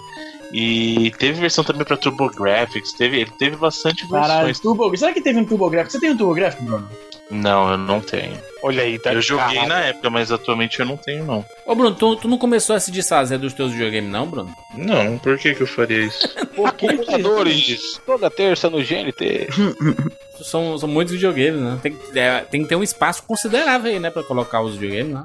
[0.52, 4.60] E teve versão também pra TurboGrafx, teve, ele teve bastante Caralho, versões.
[4.60, 4.96] Turbo...
[4.96, 5.94] será que teve um TurboGrafx?
[5.94, 6.88] Você tem um TurboGrafx, Bruno?
[7.32, 8.38] Não, eu não tenho.
[8.62, 9.68] Olha aí, tá Eu joguei caralho.
[9.70, 11.44] na época, mas atualmente eu não tenho, não.
[11.66, 14.54] Ô, Bruno, tu, tu não começou a se desfazer dos teus videogames, não, Bruno?
[14.76, 16.30] Não, por que, que eu faria isso?
[16.80, 19.48] Computadores, toda terça no GNT.
[20.44, 21.80] São, são muitos videogames, né?
[21.82, 24.10] Tem, que- é, tem que ter um espaço considerável aí, né?
[24.10, 25.24] Pra colocar os videogames, né?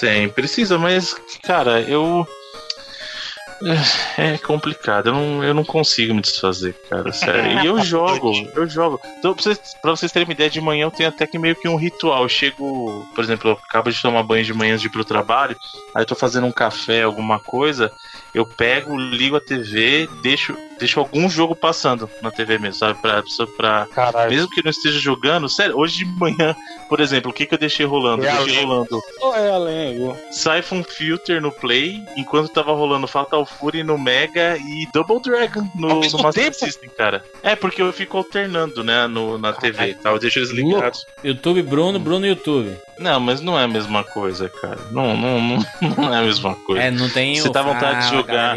[0.00, 2.26] Tem, precisa, mas, cara, eu.
[4.16, 7.62] É é complicado, eu não, eu não consigo me desfazer, cara, sério.
[7.62, 8.98] E eu jogo, eu jogo.
[9.18, 11.54] Então, pra vocês, pra vocês terem uma ideia, de manhã eu tenho até que meio
[11.54, 12.22] que um ritual.
[12.22, 15.04] Eu chego, por exemplo, eu acabo de tomar banho de manhã antes de ir pro
[15.04, 15.56] trabalho,
[15.94, 17.92] aí eu tô fazendo um café, alguma coisa,
[18.34, 22.98] eu pego, ligo a TV, deixo deixo algum jogo passando na TV mesmo, sabe?
[23.00, 23.22] Pra,
[23.56, 24.30] pra, Caralho.
[24.30, 26.56] mesmo que não esteja jogando, sério, hoje de manhã,
[26.88, 28.24] por exemplo, o que, que eu deixei rolando?
[28.24, 28.98] É deixei rolando
[29.36, 30.16] é além.
[30.30, 36.00] Siphon Filter no Play, enquanto tava rolando Fatal Fury no Mega e Double Dragon no,
[36.00, 36.56] no Master tempo?
[36.56, 37.22] System, cara.
[37.42, 40.10] É, porque eu fico alternando, né, no, na TV, tá?
[40.10, 41.06] Eu deixo eles ligados.
[41.22, 42.74] YouTube Bruno, Bruno YouTube.
[43.00, 44.78] Não, mas não é a mesma coisa, cara.
[44.90, 46.82] Não, não, não, não é a mesma coisa.
[46.82, 48.56] É, não tem Você tá à vontade de jogar.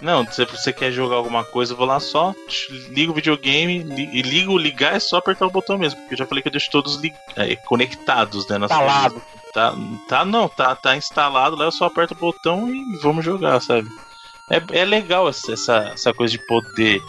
[0.00, 2.34] Não, se você quer jogar alguma coisa, eu vou lá só,
[2.88, 6.18] ligo o videogame li- e ligo, ligar é só apertar o botão mesmo, porque eu
[6.18, 8.58] já falei que eu deixo todos li- é, conectados, né?
[8.58, 9.22] Instalado.
[9.54, 9.72] Tá,
[10.08, 13.88] tá, não, tá, tá instalado lá, eu só aperto o botão e vamos jogar, sabe?
[14.50, 17.00] É, é legal essa, essa, essa coisa de poder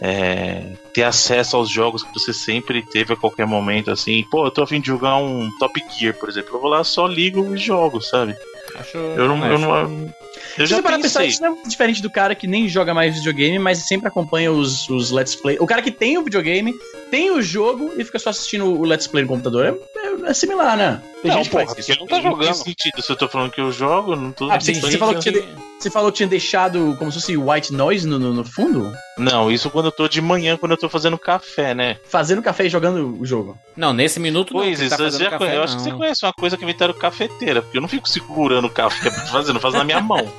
[0.00, 0.62] é,
[0.92, 4.24] ter acesso aos jogos que você sempre teve a qualquer momento, assim.
[4.30, 6.56] Pô, eu tô afim de jogar um Top Gear, por exemplo.
[6.56, 8.36] Eu vou lá, só ligo e jogo, sabe?
[8.74, 9.46] Acho Eu não.
[9.46, 10.14] Eu, não,
[10.58, 13.14] eu já pra pensar, isso não é muito diferente do cara que nem joga mais
[13.16, 15.56] videogame, mas sempre acompanha os, os Let's Play.
[15.60, 16.74] O cara que tem o videogame,
[17.10, 19.66] tem o jogo e fica só assistindo o Let's Play no computador.
[19.66, 21.00] É, é- é similar, né?
[21.22, 22.54] Tem Não, gente que porra, ele não tá Em que jogando.
[22.54, 23.02] sentido?
[23.02, 24.50] Se eu tô falando que eu jogo, não tô.
[24.50, 25.44] Ah, você, não você falou que entendendo.
[25.54, 28.92] tinha, você falou que tinha deixado como se fosse white noise no, no, no fundo?
[29.18, 31.98] Não, isso quando eu tô de manhã, quando eu tô fazendo café, né?
[32.04, 33.56] Fazendo café e jogando o jogo.
[33.76, 34.60] Não, nesse minuto não.
[34.62, 35.90] Pois, que ele isso tá eu café, acho que não.
[35.90, 39.26] você conhece uma coisa que inventaram cafeteira, porque eu não fico segurando o café pra
[39.26, 40.29] fazer, não faço na minha mão.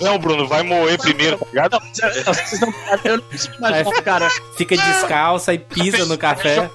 [0.00, 1.72] Não, Bruno, vai moer primeiro, tá ligado?
[1.80, 6.70] Não, eu não consigo imaginar o cara Fica descalça e pisa no café.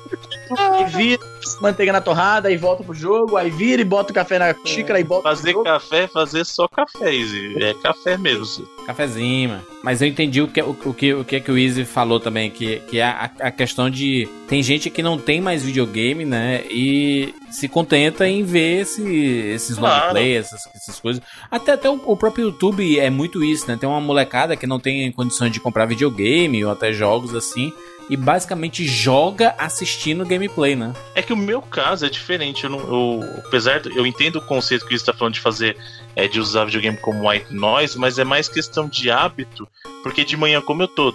[0.77, 1.23] que vira
[1.61, 4.99] manteiga na torrada e volta pro jogo, aí vira e bota o café na xícara
[4.99, 5.63] e bota pro Fazer jogo.
[5.63, 7.55] café, fazer só café, Izzy.
[7.63, 8.67] É café mesmo.
[8.85, 9.63] Cafezinho, mano.
[9.83, 12.19] Mas eu entendi o que, o, o que, o que, é que o Easy falou
[12.19, 14.27] também, que, que é a, a questão de.
[14.47, 16.63] Tem gente que não tem mais videogame, né?
[16.69, 20.11] E se contenta em ver esse, esses long Claro.
[20.11, 21.21] play, essas, essas coisas.
[21.49, 23.77] Até, até o, o próprio YouTube é muito isso, né?
[23.79, 27.71] Tem uma molecada que não tem condições de comprar videogame ou até jogos assim.
[28.09, 30.93] E basicamente joga assistindo gameplay, né?
[31.15, 32.63] É que o meu caso é diferente.
[32.63, 35.75] Eu não, eu, apesar de eu entendo o conceito que você está falando de fazer,
[36.15, 39.67] é, de usar videogame como white noise, mas é mais questão de hábito,
[40.03, 41.11] porque de manhã, como eu tô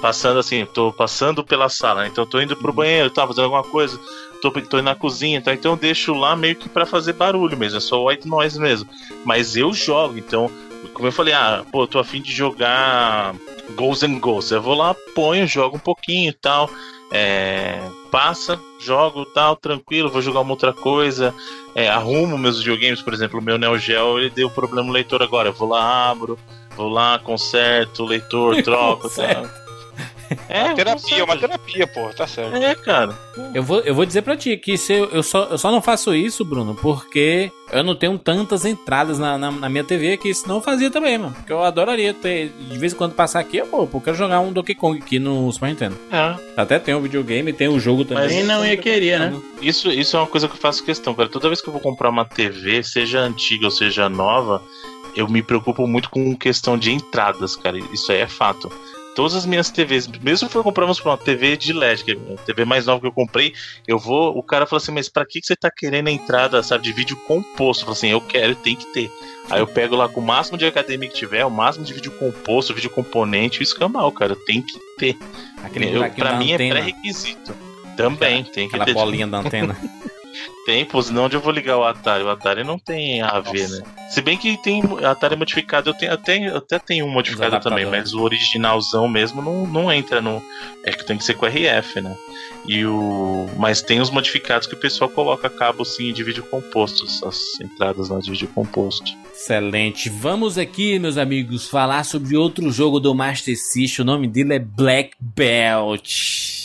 [0.00, 2.08] passando assim, tô passando pela sala, né?
[2.12, 3.98] então tô indo pro banheiro, tá fazendo alguma coisa,
[4.42, 5.54] tô, tô indo na cozinha, tá?
[5.54, 8.90] então eu deixo lá meio que para fazer barulho mesmo, é só white noise mesmo.
[9.24, 10.50] Mas eu jogo, então,
[10.92, 13.34] como eu falei, ah, pô, tô afim de jogar
[13.74, 16.68] Ghosts and Ghosts, eu vou lá, ponho, jogo um pouquinho e tal.
[17.12, 17.78] É,
[18.10, 21.32] passa, jogo tal, tranquilo, vou jogar uma outra coisa,
[21.74, 25.22] é, arrumo meus videogames, por exemplo, o meu Neo Geo ele deu problema no leitor
[25.22, 26.38] agora, eu vou lá, abro,
[26.76, 29.63] vou lá, conserto leitor, troco, tal.
[30.48, 31.40] É, Terapia, uma conserto.
[31.40, 32.56] terapia, pô, tá certo.
[32.56, 33.14] É, cara.
[33.54, 35.80] Eu vou, eu vou dizer pra ti que se eu, eu, só, eu só não
[35.82, 40.32] faço isso, Bruno, porque eu não tenho tantas entradas na, na, na minha TV que
[40.34, 41.32] senão eu fazia também, mano.
[41.34, 44.52] Porque eu adoraria ter, de vez em quando passar aqui, pô, eu quero jogar um
[44.52, 45.96] Donkey Kong aqui no Super Nintendo.
[46.10, 46.36] É.
[46.56, 48.28] Até tem o videogame, tem o jogo também.
[48.28, 49.40] Quem não ia querer, né?
[49.60, 51.28] Isso, isso é uma coisa que eu faço questão, cara.
[51.28, 54.62] Toda vez que eu vou comprar uma TV, seja antiga ou seja nova,
[55.16, 57.78] eu me preocupo muito com questão de entradas, cara.
[57.92, 58.70] Isso aí é fato.
[59.14, 62.14] Todas as minhas TVs, mesmo se eu comprar vamos uma TV de LED, que é
[62.34, 63.52] a TV mais nova que eu comprei,
[63.86, 66.62] eu vou, o cara fala assim, mas pra que que você tá querendo a entrada,
[66.62, 67.82] sabe, de vídeo composto?
[67.82, 69.10] Eu falo assim, eu quero, tem que ter.
[69.50, 72.10] Aí eu pego lá com o máximo de HDMI que tiver, o máximo de vídeo
[72.12, 75.16] composto, vídeo componente, o escamal, cara, tem que ter.
[75.62, 76.74] Aquele Eu, pra mim é antena.
[76.74, 77.54] pré-requisito.
[77.96, 78.94] Também, tem que Aquela ter.
[78.94, 79.76] bolinha da antena.
[80.64, 82.24] Tem, pô, senão onde eu vou ligar o Atari?
[82.24, 83.82] O Atari não tem AV, né?
[84.08, 87.84] Se bem que tem Atari modificado, eu tenho até, eu até tenho um modificado também,
[87.84, 90.42] mas o originalzão mesmo não, não entra no.
[90.82, 92.16] É que tem que ser com RF, né?
[92.66, 93.46] E o.
[93.58, 98.08] Mas tem os modificados que o pessoal coloca cabo sim de vídeo composto, as entradas
[98.08, 99.12] lá de vídeo composto.
[99.34, 100.08] Excelente.
[100.08, 104.02] Vamos aqui, meus amigos, falar sobre outro jogo do Master System.
[104.02, 106.63] O nome dele é Black Belt.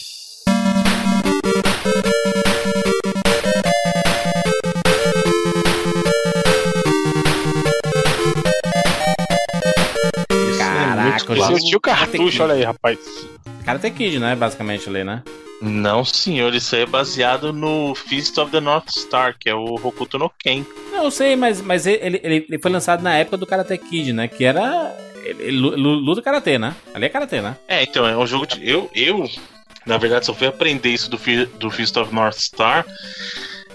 [11.36, 13.00] Caraca, Você assistiu o cartucho, olha aí, rapaz.
[13.66, 14.36] Karate Kid, né?
[14.36, 15.24] Basicamente ali, né?
[15.62, 19.76] Não, senhor, isso aí é baseado no Fist of the North Star, que é o
[19.76, 20.64] Hokuto no Ken.
[20.92, 24.14] Não, eu sei, mas, mas ele, ele, ele foi lançado na época do Karate Kid,
[24.14, 24.28] né?
[24.28, 24.96] Que era.
[25.24, 26.74] Ele, ele lu- lu- luta karatê, né?
[26.94, 27.58] Ali é karatê, né?
[27.68, 28.68] É, então, é um jogo de.
[28.68, 29.30] Eu, eu
[29.86, 31.18] na verdade, só fui aprender isso do,
[31.58, 32.86] do Fist of North Star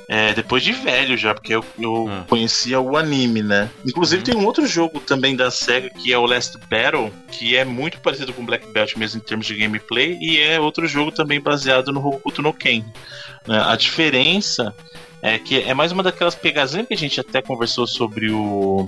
[0.09, 2.25] é, depois de velho já, porque eu, eu Ah.
[2.29, 3.71] conhecia o anime, né?
[3.87, 7.65] Inclusive, tem um outro jogo também da SEGA que é o Last Battle, que é
[7.65, 11.41] muito parecido com Black Belt mesmo em termos de gameplay, e é outro jogo também
[11.41, 12.85] baseado no Hokuto no Ken.
[13.47, 13.63] né?
[13.67, 14.75] A diferença
[15.23, 18.87] é que é mais uma daquelas pegadinhas que a gente até conversou sobre o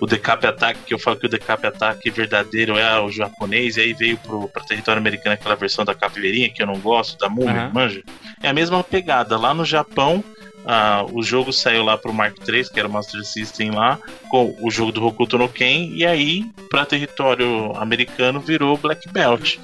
[0.00, 3.82] o Decap Attack, que eu falo que o Decap Attack verdadeiro é o japonês, e
[3.82, 7.28] aí veio pro, pra território americano aquela versão da Capiveirinha, que eu não gosto, da
[7.28, 7.70] Múmia, Aham.
[7.74, 8.02] manja.
[8.42, 9.36] É a mesma pegada.
[9.36, 10.24] Lá no Japão,
[10.64, 13.98] ah, o jogo saiu lá pro Mark III, que era o Master System lá,
[14.30, 19.56] com o jogo do Hokuto no Ken, e aí, pra território americano, virou Black Belt.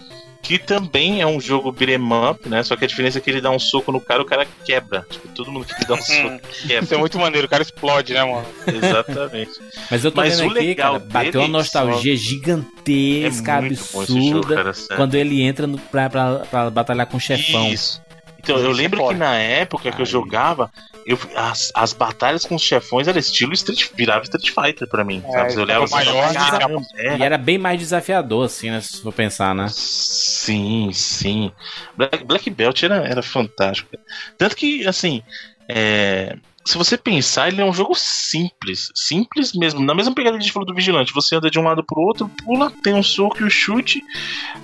[0.42, 1.98] Que também é um jogo beat'em
[2.30, 2.62] up, né?
[2.62, 5.04] Só que a diferença é que ele dá um soco no cara, o cara quebra.
[5.10, 6.38] Tipo, todo mundo que dá um soco
[6.68, 6.84] quebra.
[6.84, 8.46] Isso é muito maneiro, o cara explode, né, mano?
[8.64, 9.50] Exatamente.
[9.90, 13.66] Mas eu tô Mas vendo o aqui, legal cara, bateu uma nostalgia só- gigantesca, É
[13.68, 17.68] esse jogo, absurda, cara, quando ele entra no, pra, pra, pra batalhar com o chefão.
[17.72, 18.00] Isso.
[18.46, 20.70] Então, eu é lembro que na época que eu jogava,
[21.04, 25.20] eu, as, as batalhas com os chefões era estilo Street, virava Street Fighter pra mim.
[25.26, 25.52] É?
[25.52, 28.80] Eu olhava ficava maior, caramba, E é, era bem mais desafiador, assim, né?
[28.80, 29.66] Se for pensar, né?
[29.68, 31.50] Sim, sim.
[31.96, 33.90] Black, Black Belt era, era fantástico.
[34.38, 35.22] Tanto que, assim,
[35.68, 36.36] é,
[36.66, 38.90] se você pensar, ele é um jogo simples.
[38.94, 39.80] Simples mesmo.
[39.80, 41.12] Na mesma pegada que a gente falou do Vigilante.
[41.14, 44.02] Você anda de um lado pro outro, pula, tem um soco e o chute.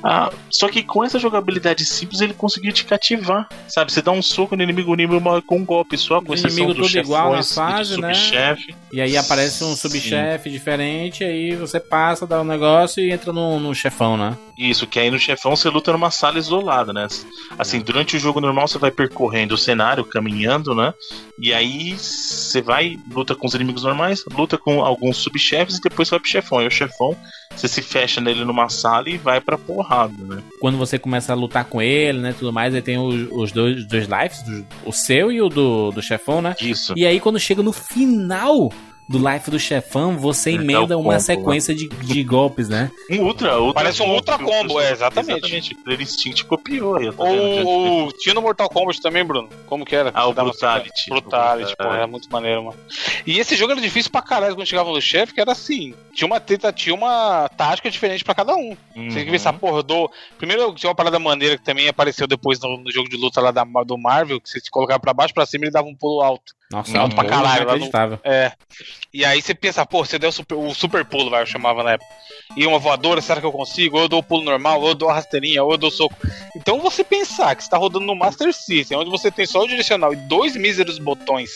[0.03, 3.49] Ah, só que com essa jogabilidade simples, ele conseguiu te cativar.
[3.69, 3.93] Sabe?
[3.93, 6.51] Você dá um soco no inimigo, o inimigo morre com um golpe só, com exceção
[6.51, 8.13] inimigos dos tudo igual na fase, né?
[8.15, 8.75] subchefe.
[8.93, 13.59] E aí aparece um subchefe diferente, aí você passa, dá um negócio e entra no,
[13.61, 14.37] no chefão, né?
[14.59, 17.07] Isso, que aí no chefão você luta numa sala isolada, né?
[17.59, 20.93] Assim, durante o jogo normal você vai percorrendo o cenário, caminhando, né?
[21.39, 26.11] E aí você vai, luta com os inimigos normais, luta com alguns subchefes e depois
[26.11, 26.63] vai pro chefão.
[26.63, 27.17] E o chefão,
[27.55, 30.43] você se fecha nele numa sala e vai pra porrada, né?
[30.61, 33.87] Quando você começa a lutar com ele, né, tudo mais, aí tem os, os dois,
[33.87, 36.55] dois lives, o seu e o do, do chefão, né?
[36.61, 36.95] Isso.
[36.97, 38.71] E aí quando chega no final
[39.09, 42.91] do life do chefão, você Ele emenda uma combo, sequência de, de golpes, né?
[43.11, 45.33] Um ultra, ultra Parece um ultra combo, é, exatamente.
[45.45, 45.77] Exatamente.
[45.87, 47.09] O Instinct copiou aí?
[47.17, 49.49] Ou, ou tinha no Mortal Kombat também, Bruno.
[49.67, 50.11] Como que era?
[50.15, 51.11] Ah, o Brutality.
[51.11, 52.79] Brutality, pô, era muito maneiro, mano.
[53.27, 55.95] E esse jogo era difícil pra caralho quando chegava no chefe, que era assim.
[56.15, 58.77] Tinha uma teta, tinha uma tática diferente pra cada um.
[58.95, 59.59] Você tem que ver essa Uhum.
[59.59, 60.11] porra, dou.
[60.39, 63.51] Primeiro tinha uma parada maneira que também apareceu depois no, no jogo de luta lá
[63.51, 65.95] da, do Marvel, que você te colocava pra baixo pra cima e ele dava um
[65.95, 66.55] pulo alto.
[66.73, 68.19] Nossa, Alto pra um caralho, lá no- inacreditável.
[68.25, 68.53] É.
[69.13, 71.83] E aí você pensa, pô, você deu o super, o super pulo, vai, eu chamava
[71.83, 72.11] na época.
[72.57, 73.97] E uma voadora, será que eu consigo?
[73.97, 76.17] Ou eu dou o pulo normal, ou eu dou a rasteirinha, ou eu dou soco.
[76.57, 79.69] Então você pensar que você tá rodando no Master System, onde você tem só o
[79.69, 81.51] direcional e dois míseros botões,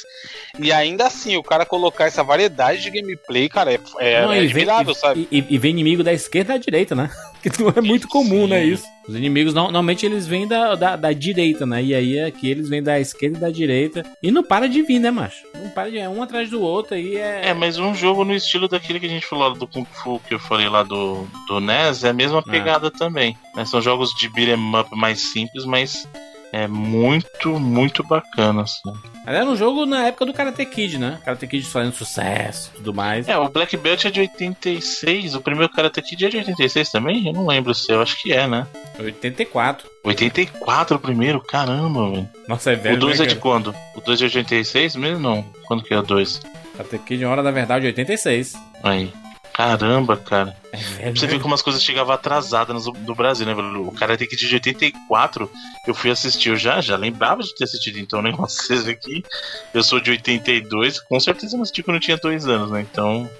[0.58, 4.38] e ainda assim o cara colocar essa variedade de gameplay, cara, é, é, Não, é
[4.38, 5.28] ele vem, admirável, e, sabe?
[5.30, 7.10] E, e vem inimigo da esquerda e da direita, né?
[7.50, 8.48] Que não é muito comum, Sim.
[8.48, 8.64] né?
[8.64, 8.84] Isso.
[9.08, 11.82] Os inimigos não- normalmente eles vêm da, da, da direita, né?
[11.82, 14.04] E aí aqui eles vêm da esquerda e da direita.
[14.22, 15.44] E não para de vir, né, macho?
[15.54, 17.48] Não para de é um atrás do outro aí é.
[17.50, 20.20] É, mas um jogo no estilo daquele que a gente falou lá do Kung Fu,
[20.26, 23.36] que eu falei lá do, do NES, é a mesma pegada também.
[23.54, 23.64] né?
[23.64, 26.08] São jogos de beat'em up mais simples, mas
[26.56, 28.62] é muito, muito bacana.
[28.62, 28.90] Assim.
[29.26, 31.20] Era um jogo na época do Karate Kid, né?
[31.22, 33.28] Karate Kid fazendo sucesso e tudo mais.
[33.28, 37.26] É, o Black Belt é de 86, o primeiro Karate Kid é de 86 também?
[37.26, 38.66] Eu não lembro se eu acho que é, né?
[38.98, 39.86] 84.
[40.02, 42.28] 84 o primeiro, caramba, velho.
[42.48, 42.96] Nossa, é velho.
[42.96, 43.74] O 2 né, é de quando?
[43.94, 45.20] O 2 é de 86 mesmo?
[45.20, 45.44] Não.
[45.66, 46.40] Quando que é o 2?
[46.78, 48.54] Karate Kid, Hora da Verdade, 86.
[48.82, 49.12] Aí.
[49.56, 50.54] Caramba, cara.
[50.98, 51.32] É você né?
[51.32, 53.88] ver como as coisas chegavam atrasadas no, no Brasil, né, velho?
[53.88, 55.50] O Karate Kid de 84,
[55.86, 59.24] eu fui assistir, eu já, já lembrava de ter assistido, então o negócio aqui.
[59.72, 62.82] Eu sou de 82, com certeza eu não assisti quando eu tinha dois anos, né?
[62.82, 63.30] Então,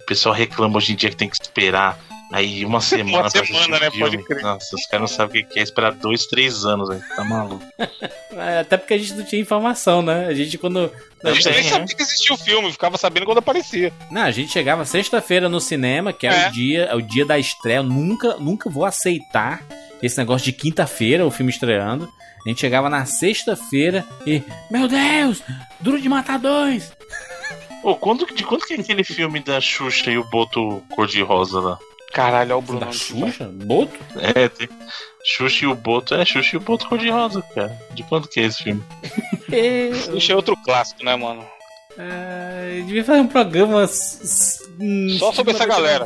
[0.00, 1.98] o pessoal reclama hoje em dia que tem que esperar
[2.32, 3.90] aí uma semana pra assistir semana, né?
[3.90, 4.10] filme.
[4.16, 4.42] Pode crer.
[4.42, 7.02] Nossa, os caras não sabem o que é esperar dois, três anos, velho.
[7.14, 7.64] Tá maluco.
[8.34, 10.26] É, Até porque a gente não tinha informação, né?
[10.26, 10.90] A gente quando.
[11.22, 11.68] A gente nem né?
[11.70, 13.92] sabia que existia o filme, ficava sabendo quando aparecia.
[14.10, 16.48] Não, a gente chegava sexta-feira no cinema, que é, É.
[16.48, 17.76] o dia, é o dia da estreia.
[17.76, 19.62] Eu nunca, nunca vou aceitar
[20.02, 22.10] esse negócio de quinta-feira, o filme estreando.
[22.44, 25.42] A gente chegava na sexta-feira e, meu Deus,
[25.78, 26.90] Duro de Matar dois.
[27.84, 31.78] Ô, quando, de quando que é aquele filme da Xuxa e o Boto cor-de-rosa lá?
[32.12, 32.80] Caralho, olha o Bruno.
[32.80, 33.98] Da Xuxa, Boto.
[34.18, 34.68] É, tem.
[35.24, 37.76] Xuxa e o Boto, é, Xuxa e o Boto cor-de-rosa, cara.
[37.94, 38.82] De quando que é esse filme?
[40.06, 41.44] Xuxa é outro clássico, né, mano?
[41.98, 43.84] É, devia fazer um programa
[44.80, 46.04] hum, Só sobre essa galera.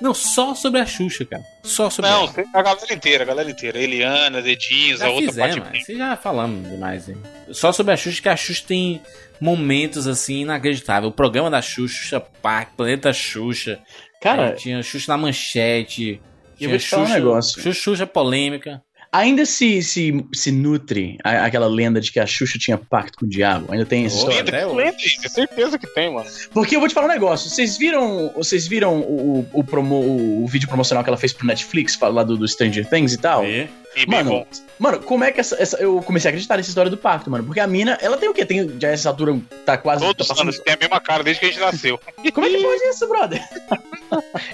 [0.00, 1.42] Não, só sobre a Xuxa, cara.
[1.64, 2.44] Só sobre Não, ela.
[2.54, 3.78] a galera inteira, a galera inteira.
[3.78, 5.84] Eliana, Dedinhos, Já a outra fizemos, parte.
[5.84, 7.08] você já falamos demais.
[7.08, 7.16] Hein?
[7.50, 9.02] Só sobre a Xuxa, que a Xuxa tem
[9.40, 11.10] momentos assim inacreditáveis.
[11.12, 13.80] O programa da Xuxa, Xuxa Park, Planeta Xuxa.
[14.20, 16.20] Cara, Aí tinha Xuxa na manchete.
[16.52, 17.62] Eu tinha vou te falar um negócio.
[17.62, 18.82] Xuxa, Xuxa polêmica.
[19.18, 23.26] Ainda se, se, se nutre a- aquela lenda de que a Xuxa tinha pacto com
[23.26, 23.72] o diabo?
[23.72, 24.66] Ainda tem essa Oh, história?
[24.66, 24.76] hoje.
[24.76, 26.28] Lembra, tem certeza que tem, mano.
[26.52, 27.48] Porque eu vou te falar um negócio.
[27.48, 31.32] Vocês viram, vocês viram o, o, o promo, o, o vídeo promocional que ela fez
[31.32, 33.44] pro Netflix, lá do, do Stranger Things e tal?
[33.44, 34.46] E- E Mano,
[34.78, 37.44] mano, como é que essa, essa- Eu comecei a acreditar nessa história do pacto, mano.
[37.44, 38.44] Porque a mina, ela tem o quê?
[38.44, 40.04] Tem, já essa altura tá quase.
[40.04, 41.98] Todos tá os anos tem a mesma cara desde que a gente nasceu.
[42.34, 43.42] Como é que pode isso, brother?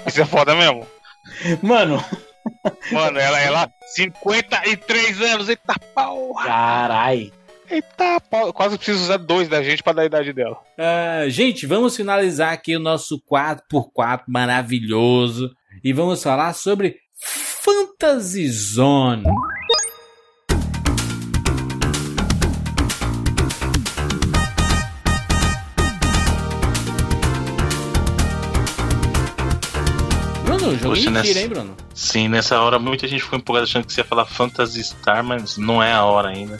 [0.07, 0.87] Isso é foda mesmo.
[1.61, 2.01] Mano,
[2.91, 6.45] Mano, ela, ela, 53 anos, eita porra!
[6.45, 7.31] carai.
[7.69, 10.57] Eita porra, eu quase preciso usar dois da gente pra dar a idade dela.
[10.77, 15.51] Ah, gente, vamos finalizar aqui o nosso 4x4 maravilhoso
[15.83, 19.23] e vamos falar sobre Fantasy Zone.
[30.77, 31.77] Bruno, joguinho Poxa, nessa- tira, hein, Bruno?
[31.93, 35.57] Sim, nessa hora muita gente ficou empolgada achando que você ia falar Phantasy Star, mas
[35.57, 36.59] não é a hora ainda.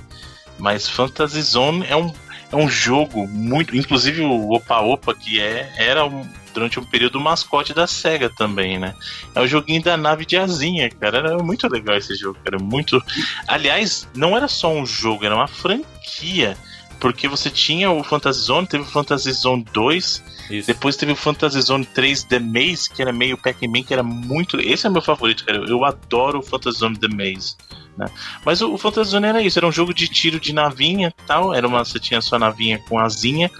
[0.59, 2.13] Mas Fantasy Zone é um,
[2.51, 3.75] é um jogo muito.
[3.75, 8.29] Inclusive o Opa Opa, que é, era um- durante um período o mascote da SEGA
[8.29, 8.93] também, né?
[9.33, 11.17] É o joguinho da nave de asinha, cara.
[11.17, 12.59] Era muito legal esse jogo, cara.
[12.59, 13.01] Muito.
[13.47, 16.55] Aliás, não era só um jogo, era uma franquia.
[17.03, 20.67] Porque você tinha o Fantasy Zone, teve o Fantasy Zone 2, Isso.
[20.67, 24.57] depois teve o Fantasy Zone 3 The Maze, que era meio Pac-Man, que era muito.
[24.61, 25.65] Esse é meu favorito, cara.
[25.67, 27.57] Eu adoro o Fantasy Zone The Maze.
[27.97, 28.05] Né?
[28.45, 31.53] Mas o, o Fantasy Zone era isso, era um jogo de tiro de navinha tal.
[31.53, 33.51] Era uma, você tinha a sua navinha com asinha.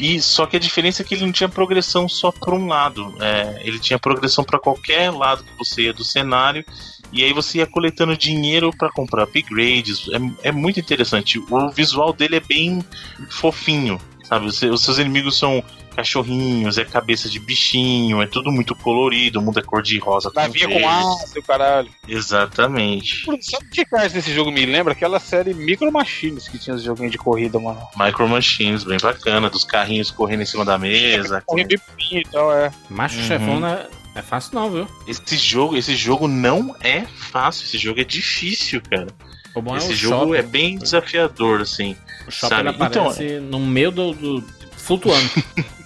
[0.00, 3.14] E só que a diferença é que ele não tinha progressão só para um lado.
[3.20, 6.64] É, ele tinha progressão para qualquer lado que você ia do cenário.
[7.12, 10.08] E aí você ia coletando dinheiro para comprar upgrades.
[10.08, 11.38] É, é muito interessante.
[11.38, 12.82] O visual dele é bem
[13.28, 14.00] fofinho.
[14.24, 14.46] Sabe?
[14.46, 15.62] Os seus inimigos são
[16.00, 20.30] cachorrinhos, é cabeça de bichinho, é tudo muito colorido, o mundo é cor de rosa.
[20.34, 20.86] Navinha com verde.
[20.88, 21.90] asa, o caralho.
[22.08, 23.24] Exatamente.
[23.42, 24.92] Sabe o que faz desse jogo me lembra?
[24.92, 27.80] Aquela série Micro Machines que tinha os joguinhos de corrida, mano.
[27.96, 31.42] Micro Machines, bem bacana, dos carrinhos correndo em cima da mesa.
[31.46, 32.72] Correndo bem pequenininho e tal, é.
[32.88, 33.26] Macho Uhum.
[33.26, 34.88] chefão não é, é fácil não, viu?
[35.06, 39.08] Esse jogo, esse jogo não é fácil, esse jogo é difícil, cara.
[39.54, 40.38] O bom é esse o jogo shopping.
[40.38, 41.96] é bem desafiador, assim.
[42.26, 42.68] O shopping sabe?
[42.68, 44.44] ele aparece no meio do, do
[44.76, 45.28] flutuando.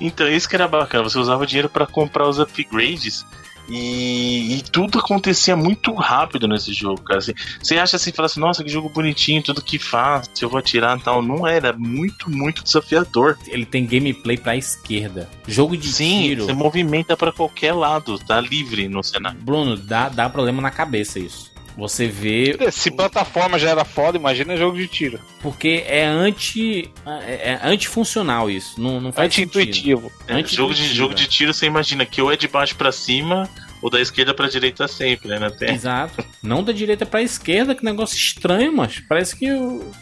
[0.00, 1.04] Então, isso que era bacana.
[1.04, 3.24] Você usava dinheiro pra comprar os upgrades.
[3.68, 7.18] E, e tudo acontecia muito rápido nesse jogo, cara.
[7.18, 7.32] Assim,
[7.62, 10.98] você acha assim, fala assim, nossa, que jogo bonitinho, tudo que faz, eu vou atirar
[10.98, 11.22] e tal.
[11.22, 13.38] Não era, muito, muito desafiador.
[13.46, 15.30] ele tem gameplay pra esquerda.
[15.48, 16.44] Jogo de Sim, tiro.
[16.44, 19.40] você movimenta pra qualquer lado, tá livre no cenário.
[19.40, 21.53] Bruno, dá, dá problema na cabeça isso.
[21.76, 25.18] Você vê, Se plataforma já era foda, imagina jogo de tiro.
[25.40, 26.90] porque é anti.
[27.26, 28.80] É, é antifuncional isso.
[28.80, 29.58] Não, não faz sentido.
[29.58, 30.12] Anti-intuitivo.
[30.28, 32.92] É, jogo, de, Anti-intuitivo, jogo de tiro, você imagina que ou é de baixo pra
[32.92, 33.48] cima,
[33.84, 35.50] ou da esquerda pra direita sempre, né?
[35.50, 36.24] Tem- Exato.
[36.42, 39.92] Não da direita pra esquerda, que negócio estranho, mas parece que o.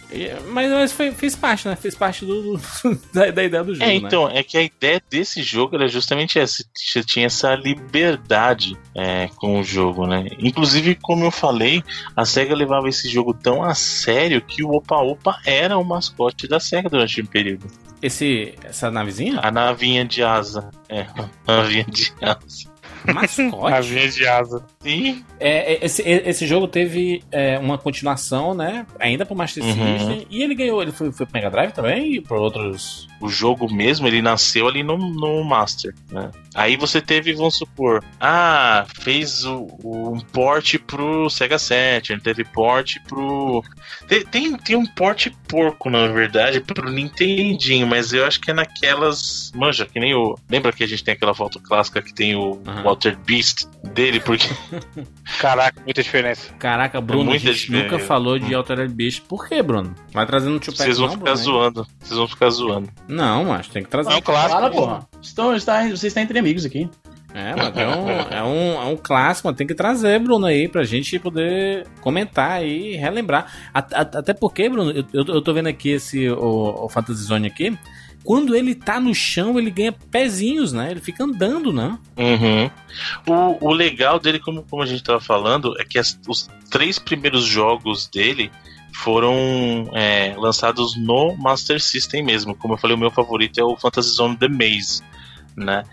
[0.53, 1.75] Mas, mas foi- fez parte, né?
[1.75, 2.61] Fez parte do, do-
[3.13, 3.85] da, da ideia do jogo.
[3.85, 3.95] É, né?
[3.97, 6.65] então, é que a ideia desse jogo era justamente essa.
[6.73, 10.27] Você tinha essa liberdade é, com o jogo, né?
[10.39, 11.83] Inclusive, como eu falei,
[12.17, 16.47] a SEGA levava esse jogo tão a sério que o Opa Opa era o mascote
[16.47, 17.67] da SEGA durante um período.
[18.01, 19.41] Esse, essa navezinha?
[19.43, 20.71] A navinha de asa.
[20.89, 21.01] É,
[21.49, 22.71] a navinha de asa.
[23.07, 23.71] Mascote?
[23.71, 24.65] Navinha de asa.
[24.83, 25.25] Sim.
[25.39, 28.87] É, é, esse, esse jogo teve é, uma continuação, né?
[28.99, 29.99] Ainda pro Master Uhum.
[29.99, 30.27] System.
[30.31, 30.83] E ele ganhou.
[30.83, 33.07] Ele foi, foi pro Mega Drive também e por outros.
[33.21, 36.31] O jogo mesmo, ele nasceu ali no, no Master, né?
[36.55, 42.45] Aí você teve, vamos supor, ah, fez o, o- um port pro Sega Saturn, teve
[42.45, 43.63] port pro...
[44.09, 48.55] Tem, tem, tem um port porco, na verdade, pro Nintendinho, mas eu acho que é
[48.55, 49.53] naquelas...
[49.55, 50.35] Manja, que nem o...
[50.51, 52.83] Lembra que a gente tem aquela foto clássica que tem o Aham.
[52.83, 54.19] Walter Beast dele?
[54.21, 54.49] Porque
[55.39, 56.53] Caraca, muita diferença.
[56.59, 57.93] Caraca, Bruno, a muita gente diferença.
[57.93, 59.23] nunca falou de Altered Beast.
[59.29, 59.95] Por quê, Bruno?
[60.13, 61.87] Vai trazendo um Tupac vocês vão não, ficar Bruno, zoando.
[62.01, 62.89] Vocês vão ficar zoando.
[63.09, 64.13] Não, mas tem que trazer.
[64.13, 64.53] É um clássico.
[64.53, 65.09] Fala, porra.
[65.21, 66.89] Estão, está, você está entre amigos aqui.
[67.35, 70.69] É, mas é um, é, um, é um clássico, mas tem que trazer, Bruno, aí,
[70.69, 73.47] pra gente poder comentar e relembrar.
[73.73, 77.23] A- a- Até porque, Bruno, eu, eu, eu tô vendo aqui esse o, o Fantasy
[77.25, 77.77] Zone aqui.
[78.25, 80.91] Quando ele tá no chão, ele ganha pezinhos, né?
[80.91, 81.99] Ele fica andando, né?
[82.17, 82.71] Uhum.
[83.61, 86.99] O, o legal dele, como, como a gente estava falando, é que as- os três
[86.99, 88.51] primeiros jogos dele
[88.95, 92.55] foram é, lançados no Master System mesmo.
[92.55, 95.03] Como eu falei, o meu favorito é o Fantasy Zone The Maze.
[95.57, 95.85] Né?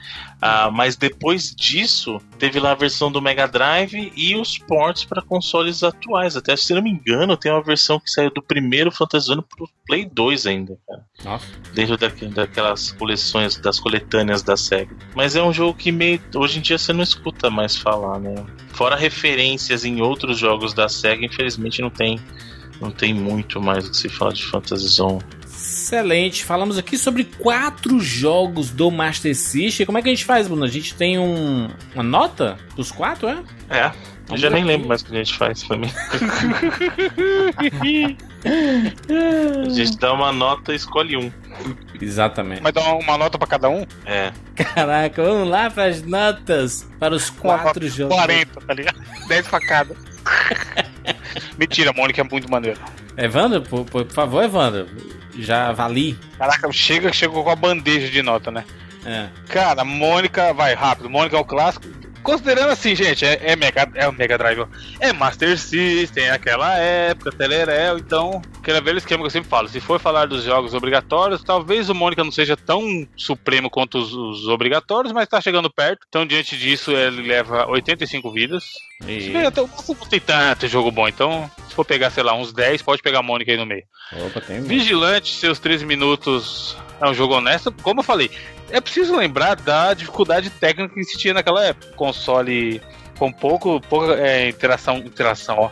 [0.41, 5.21] Ah, mas depois disso, teve lá a versão do Mega Drive e os ports para
[5.21, 6.37] consoles atuais.
[6.37, 9.69] Até se não me engano, tem uma versão que saiu do primeiro Fantasy Zone pro
[9.85, 11.03] Play 2 ainda, cara.
[11.23, 11.45] Nossa.
[11.73, 14.95] Dentro da, daquelas coleções, das coletâneas da SEGA.
[15.15, 18.35] Mas é um jogo que meio, hoje em dia você não escuta mais falar, né?
[18.69, 22.19] Fora referências em outros jogos da SEGA, infelizmente não tem,
[22.79, 25.23] não tem muito mais o que se fala de Fantasy Zone.
[25.79, 26.43] Excelente.
[26.43, 29.85] Falamos aqui sobre quatro jogos do Master System.
[29.85, 30.65] Como é que a gente faz, Bruno?
[30.65, 33.37] A gente tem um, uma nota dos quatro, é?
[33.69, 33.91] É.
[34.29, 35.89] Eu já nem lembro mais o que a gente faz pra mim.
[39.65, 41.31] a gente dá uma nota e escolhe um.
[41.99, 42.61] Exatamente.
[42.61, 43.83] Mas dá uma, uma nota pra cada um?
[44.05, 44.31] É.
[44.55, 48.15] Caraca, vamos lá para as notas para os quatro jogos.
[48.15, 49.01] 40, tá ligado?
[49.27, 49.95] 10 pra cada.
[51.57, 52.79] Mentira, Mônica é muito maneiro.
[53.17, 54.85] Evandro, por, por- por favor, Evandro.
[55.41, 56.17] Já avali.
[56.37, 58.63] Caraca, chega, chegou com a bandeja de nota, né?
[59.05, 59.27] É.
[59.47, 61.09] Cara, Mônica, vai rápido.
[61.09, 61.87] Mônica é o clássico.
[62.31, 64.67] Considerando assim, gente, é, é, Mega, é o Mega Drive, ó.
[64.99, 69.67] é Master System, é aquela época, Telerel, então, aquele velho esquema que eu sempre falo.
[69.67, 74.13] Se for falar dos jogos obrigatórios, talvez o Mônica não seja tão supremo quanto os,
[74.13, 76.05] os obrigatórios, mas tá chegando perto.
[76.07, 78.63] Então, diante disso, ele leva 85 vidas.
[79.07, 82.33] E- até o máximo não tem tanto jogo bom, então, se for pegar, sei lá,
[82.35, 83.83] uns 10, pode pegar a Mônica aí no meio.
[84.27, 84.61] Opa, tem.
[84.61, 87.71] Vigilante, seus 13 minutos é um jogo honesto.
[87.81, 88.29] Como eu falei,
[88.71, 91.93] é preciso lembrar da dificuldade técnica que existia naquela época.
[91.95, 92.81] Console
[93.17, 95.69] com pouco, pouca é, interação, interação, ó.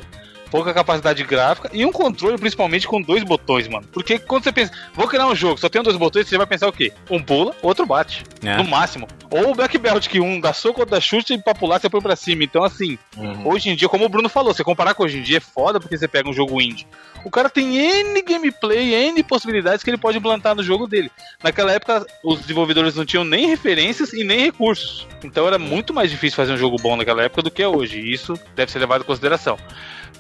[0.50, 3.88] Pouca capacidade gráfica e um controle principalmente com dois botões, mano.
[3.91, 6.68] Porque quando você pensa, vou criar um jogo, só tem dois botões, você vai pensar
[6.68, 6.91] o quê?
[7.10, 8.24] Um pula, outro bate.
[8.43, 8.58] É.
[8.58, 9.08] No máximo.
[9.30, 11.89] Ou o Black Belt, que um dá soco, outro dá chute e pra pular você
[11.89, 12.43] põe pra cima.
[12.43, 12.98] Então, assim,
[13.43, 15.80] Hoje em dia, como o Bruno falou, você comparar com hoje em dia é foda
[15.80, 16.86] porque você pega um jogo indie.
[17.26, 21.12] O cara tem N gameplay, N possibilidades que ele pode implantar no jogo dele.
[21.43, 25.08] Naquela época, os desenvolvedores não tinham nem referências e nem recursos.
[25.24, 28.00] Então era muito mais difícil fazer um jogo bom naquela época do que é hoje.
[28.00, 29.58] E isso deve ser levado em consideração.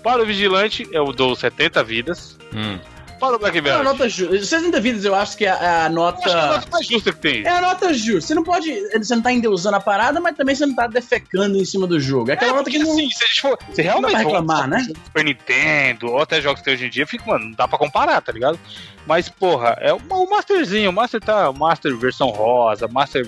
[0.03, 2.37] Para o Vigilante, eu dou 70 vidas.
[2.53, 2.79] Hum.
[3.19, 4.37] Para o Black É uma Belt, nota justa.
[4.37, 6.55] 60 vidas eu acho que é a, a eu acho que é a nota.
[6.55, 7.43] nota mais justa que tem.
[7.43, 8.21] É a nota justa.
[8.21, 8.71] Você não pode.
[8.95, 11.99] Você não tá endeusando a parada, mas também você não tá defecando em cima do
[11.99, 12.29] jogo.
[12.29, 12.91] É aquela nota que não.
[12.91, 13.57] assim, se a gente for.
[13.73, 14.87] Se não realmente for reclamar, né?
[15.05, 17.79] Super Nintendo, ou até jogos que tem hoje em dia, fica, mano, não dá pra
[17.79, 18.59] comparar, tá ligado?
[19.05, 21.49] Mas, porra, é o, o Masterzinho, o Master tá.
[21.49, 23.27] O Master versão rosa, Master.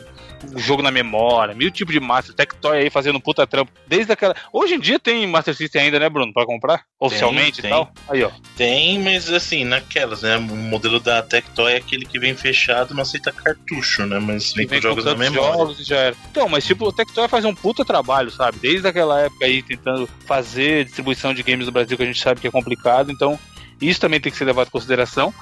[0.54, 3.72] O jogo na memória, mil tipos de Master, Tectoy aí fazendo puta trampo.
[3.88, 4.36] Desde aquela.
[4.54, 6.34] Hoje em dia tem Master System ainda, né, Bruno?
[6.34, 6.84] Pra comprar?
[7.00, 7.70] Oficialmente tem.
[7.70, 7.92] e tal.
[8.08, 8.32] Aí, ó.
[8.56, 10.38] Tem, mas assim, naquelas, né?
[10.38, 14.20] O modelo da Tectoy é aquele que vem fechado, não aceita cartucho, né?
[14.20, 15.58] Mas vem com Vem jogos na memória.
[15.58, 16.16] jogos já era.
[16.32, 18.58] Então, mas tipo, o Tectoy faz um puta trabalho, sabe?
[18.60, 22.40] Desde aquela época aí, tentando fazer distribuição de games no Brasil, que a gente sabe
[22.40, 23.38] que é complicado, então
[23.82, 25.34] isso também tem que ser levado em consideração.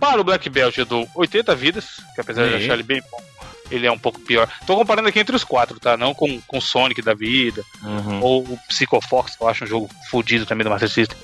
[0.00, 2.62] Para o Black Belt eu dou 80 vidas, que apesar de eu E?
[2.64, 3.20] achar ele bem bom,
[3.70, 4.48] ele é um pouco pior.
[4.66, 5.96] Tô comparando aqui entre os quatro, tá?
[5.96, 8.20] Não com, com Sonic da vida, Uhum.
[8.22, 11.16] ou o Psycho Fox, que eu acho um jogo fodido também do Master System.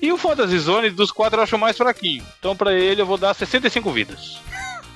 [0.00, 2.24] E o Fantasy Zone, dos quatro, eu acho o mais fraquinho.
[2.38, 4.40] Então, pra ele, eu vou dar 65 vidas.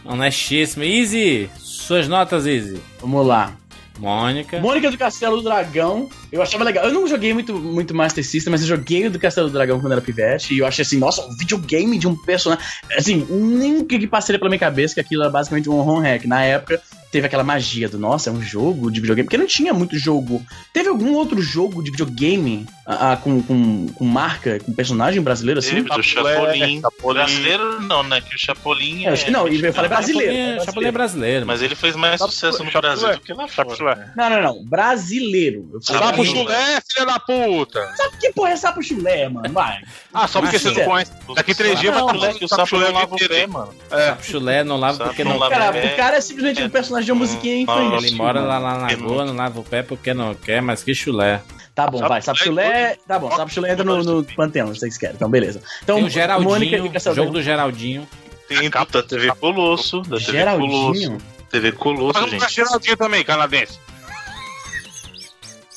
[0.05, 0.84] Honestíssimo.
[0.84, 2.80] Easy, suas notas, Easy.
[3.01, 3.53] Vamos lá.
[3.99, 4.61] Mônica.
[4.61, 6.84] Mônica do Castelo do Dragão, eu achava legal.
[6.84, 9.80] Eu não joguei muito, muito Master System, mas eu joguei o do Castelo do Dragão
[9.80, 10.55] quando era pivete.
[10.55, 12.64] E eu achei assim, nossa, um videogame de um personagem.
[12.97, 16.24] Assim, que que passaria pela minha cabeça que aquilo era basicamente um home hack.
[16.24, 16.82] Na época,
[17.14, 19.24] teve aquela magia do, nossa, é um jogo de videogame.
[19.24, 20.44] Porque não tinha muito jogo.
[20.72, 25.60] Teve algum outro jogo de videogame ah, ah, com, com, com marca, com personagem brasileiro
[25.60, 25.76] assim?
[25.76, 26.82] Teve do Chapolin.
[27.04, 28.20] Brasileiro não, né?
[28.20, 30.32] Que o Chapolin É, acho que não, e eu falei brasileiro.
[30.32, 30.64] Chapolin, né?
[30.64, 31.46] Chapolin é brasileiro.
[31.46, 34.12] Mas ele fez mais sucesso no Brasil do que lá fora.
[34.16, 34.64] Não, não, não.
[34.64, 35.78] Brasileiro.
[35.82, 37.94] Sapo chulé, filha da puta!
[37.94, 39.54] Sabe que porra é sapo chulé, mano?
[39.54, 39.82] Vai.
[40.12, 41.12] Ah, só porque você não conhece.
[41.36, 43.72] Daqui três dias vai o sapo não lava o pé, mano.
[43.92, 44.06] É.
[44.08, 45.92] Sapo chulé não lava porque não lava Cara, É.
[45.92, 47.98] o cara é simplesmente um personagem de uma musiquinha infantil.
[47.98, 51.40] Ele mora lá na lagoa, não lava o pé porque não quer, mas que chulé.
[51.74, 52.22] Tá bom, Sapo vai.
[52.22, 52.98] Sapo chulé chulé.
[53.07, 55.16] Tá bom, sapo chulé entra no, no panteão, se vocês querem.
[55.16, 55.61] Então, beleza.
[55.82, 58.09] Então, Tem o Geraldinho, Mônica e Castelo jogo do Geraldinho.
[58.48, 60.70] Tem da TV Colosso, da TV Geraldinho?
[60.70, 61.18] Colosso.
[61.50, 62.55] TV Colosso, Mas gente.
[62.55, 63.78] Geraldinho também, canadense.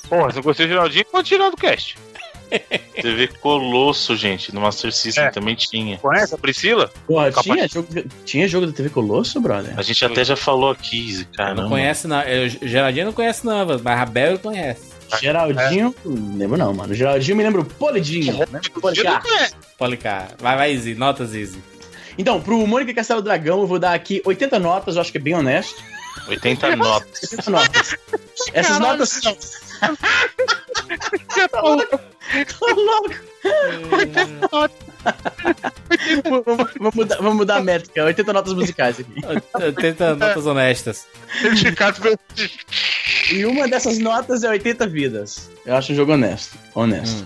[0.09, 1.97] Porra, se não gostei do Geraldinho, pode tirar do cast.
[3.01, 4.53] TV Colosso, gente.
[4.53, 5.29] No Master System É.
[5.31, 5.97] também tinha.
[5.97, 6.91] Conhece a Priscila?
[7.05, 7.87] Porra, Capaz- tinha jogo,
[8.25, 9.73] tinha jogo da TV Colosso, brother?
[9.77, 11.63] A gente até já falou aqui, caramba.
[11.63, 12.21] Não conhece, não.
[12.21, 14.97] Eu, Geraldinho não conhece, não, mas Rabel ele conhece.
[15.21, 16.93] Geraldinho, não lembro não, mano.
[16.93, 18.37] Geraldinho me lembra o Polidinho.
[18.51, 18.59] né?
[18.81, 19.23] Policar.
[19.77, 20.29] Policar.
[20.39, 20.95] Vai, vai, Easy.
[20.95, 21.57] Notas, Easy.
[22.17, 25.21] Então, pro Mônica Castelo Dragão, eu vou dar aqui 80 notas, eu acho que é
[25.21, 25.81] bem honesto.
[26.28, 27.23] 80 notas.
[27.23, 27.95] 80 notas.
[28.53, 29.38] Essas notas são.
[32.59, 33.15] Tô louco.
[36.45, 38.03] vamos, vamos mudar, vamos mudar a métrica.
[38.03, 39.13] 80 notas musicais aqui.
[39.55, 41.07] 80 notas honestas.
[43.32, 45.49] E uma dessas notas é 80 vidas.
[45.65, 46.57] Eu acho um jogo honesto.
[46.73, 47.25] Honesto.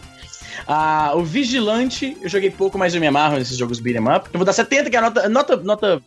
[0.68, 4.30] Ah, o Vigilante, eu joguei pouco, mas eu me amarro nesses jogos beat'em up.
[4.32, 5.30] Eu vou dar 70, que é a nota.
[5.30, 5.58] Nota.
[5.58, 6.02] nota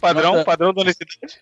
[0.00, 1.38] Padrão, Nota- padrão da honestidade.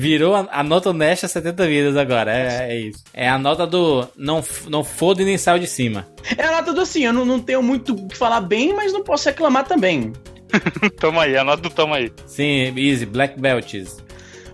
[0.00, 2.32] Virou a, a nota honesta 70 vidas agora.
[2.32, 3.02] É, é isso.
[3.12, 6.06] É a nota do não, não foda e nem saiu de cima.
[6.36, 8.92] é a nota do assim, eu não, não tenho muito o que falar bem, mas
[8.92, 10.12] não posso reclamar também.
[11.00, 12.12] Tamo aí, anota do tamo aí.
[12.26, 13.98] Sim, easy, black belts.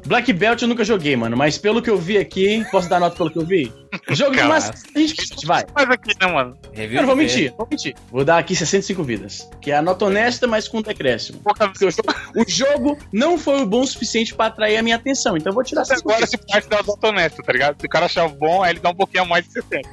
[0.06, 3.16] Black Belt eu nunca joguei, mano, mas pelo que eu vi aqui, posso dar nota
[3.16, 3.72] pelo que eu vi?
[4.10, 4.54] Jogo Cara.
[4.56, 5.64] a gente vai.
[5.74, 6.58] Mas aqui, né, mano?
[6.72, 7.94] Review Eu não vou mentir, vou mentir.
[8.10, 9.48] Vou dar aqui 65 vidas.
[9.60, 11.40] Que é a nota honesta, mas com decréscimo.
[11.42, 15.36] Porque o jogo, o jogo não foi bom o suficiente pra atrair a minha atenção,
[15.36, 17.80] então eu vou tirar Até 65 agora se parte da nota honesta, tá ligado?
[17.80, 19.88] Se o cara achar bom, aí ele dá um pouquinho a mais de 70.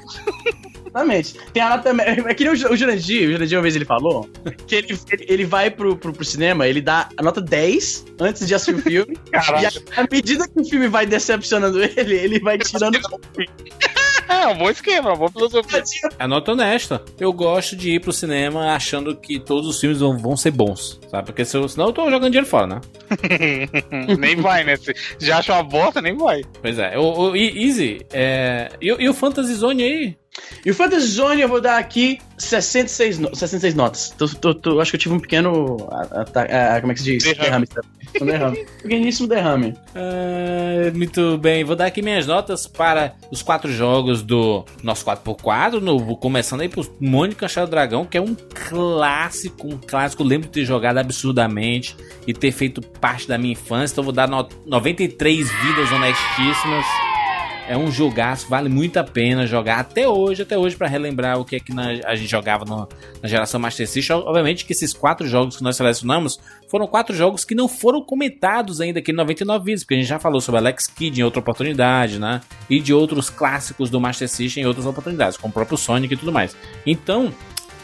[0.86, 1.36] Exatamente.
[1.54, 1.91] Tem a nota.
[2.02, 4.30] É que nem o Ju- o Jurandir, o Jurandir uma vez ele falou
[4.68, 8.47] que ele, ele, ele vai pro, pro, pro cinema, ele dá a nota 10 antes
[8.47, 9.18] de assistir o filme.
[9.28, 9.70] e Caralho.
[9.95, 12.99] à medida que o filme vai decepcionando ele, ele vai tirando.
[14.32, 15.84] É, um bom esquema, uma boa filosofia.
[16.20, 17.04] É a nota honesta.
[17.20, 21.00] Eu gosto de ir pro cinema achando que todos os filmes vão, vão ser bons,
[21.10, 21.26] sabe?
[21.26, 22.82] Porque se eu, senão eu tô jogando dinheiro fora, né?
[24.20, 24.76] nem vai, né?
[24.78, 26.42] Se já acha uma bosta, nem vai.
[26.62, 26.98] Pois é.
[26.98, 28.70] O, o Easy, é...
[28.82, 30.18] E, o- e o Fantasy Zone aí?
[30.66, 34.12] E o Fantasy Zone eu vou dar aqui 66, no- 66 notas.
[34.18, 35.76] Tô, tô- tô- acho que eu tive um pequeno.
[35.92, 36.44] a- ata-
[36.76, 37.38] a- como é que se diz?
[37.38, 37.68] Derrame.
[38.20, 38.66] Um derrame.
[38.82, 39.74] Pequeníssimo derrame.
[39.95, 45.80] Ah, muito bem, vou dar aqui minhas notas para os quatro jogos do nosso 4x4,
[45.80, 50.47] no, começando aí por Mônica Cachorro do Dragão, que é um clássico, um clássico, lembro
[50.47, 51.95] de ter jogado absurdamente
[52.28, 56.86] e ter feito parte da minha infância, então vou dar no- 93 vidas honestíssimas.
[57.70, 61.45] É um jogaço, vale muito a pena jogar até hoje, até hoje, para relembrar o
[61.45, 62.88] que é que na- a gente jogava no-
[63.22, 64.18] na geração Master System.
[64.18, 66.38] Obviamente que esses quatro jogos que nós selecionamos
[66.70, 70.07] foram quatro jogos que não foram comentados ainda aqui no 99 Vidas, porque a gente
[70.07, 72.41] já falou sobre Alex Kidd em outra oportunidade, né?
[72.70, 76.18] E de outros clássicos do Master System em outras oportunidades, como o próprio Sonic e
[76.18, 76.55] tudo mais.
[76.86, 77.32] Então,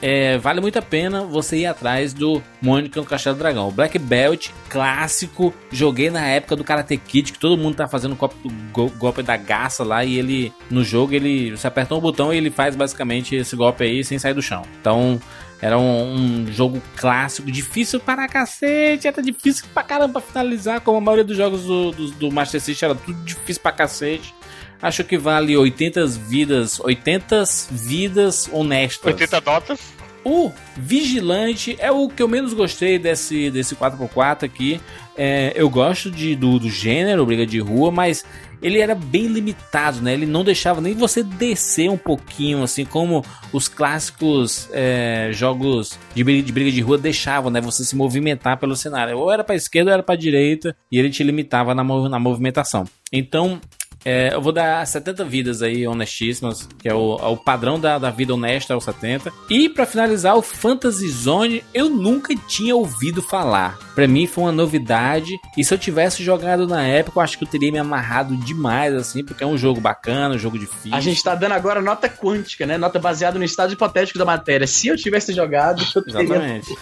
[0.02, 3.72] é, vale muito a pena você ir atrás do Mônica no Castelo do Dragão.
[3.72, 5.54] Black Belt, clássico.
[5.72, 8.36] Joguei na época do Karate Kid, que todo mundo tá fazendo golpe,
[8.72, 10.04] go- golpe da gaça lá.
[10.04, 13.84] E ele, no jogo, ele você aperta um botão e ele faz basicamente esse golpe
[13.84, 14.62] aí sem sair do chão.
[14.80, 15.20] Então,
[15.62, 19.08] era um, um jogo clássico, difícil para cacete.
[19.08, 22.90] Era difícil pra caramba finalizar, como a maioria dos jogos do, do, do Master System,
[22.90, 24.34] era tudo difícil pra cacete.
[24.82, 29.06] Acho que vale 80 vidas, 80 vidas honestas.
[29.06, 29.98] 80 notas.
[30.24, 34.82] O Vigilante é o que eu menos gostei desse, desse 4x4 aqui.
[35.16, 38.26] É, eu gosto de, do, do gênero, briga de rua, mas
[38.62, 40.14] ele era bem limitado, né?
[40.14, 43.24] Ele não deixava nem você descer um pouquinho, assim como
[43.54, 47.62] os clássicos é, jogos de briga, de briga de rua deixavam, né?
[47.62, 49.18] Você se movimentar pelo cenário.
[49.18, 52.86] Ou era para esquerda ou era para direita, e ele te limitava na, na movimentação.
[53.14, 53.62] Então,
[54.10, 58.00] é, eu vou dar 70 vidas aí, honestíssimas, que é o, é o padrão da,
[58.00, 59.34] da vida honesta, é o 70.
[59.50, 63.78] E pra finalizar, o Fantasy Zone eu nunca tinha ouvido falar.
[63.94, 65.38] Pra mim foi uma novidade.
[65.58, 68.94] E se eu tivesse jogado na época, eu acho que eu teria me amarrado demais,
[68.94, 70.96] assim, porque é um jogo bacana, um jogo difícil.
[70.96, 72.78] A gente tá dando agora nota quântica, né?
[72.78, 74.66] Nota baseada no estado hipotético da matéria.
[74.66, 76.22] Se eu tivesse jogado, eu teria.
[76.22, 76.78] Exatamente.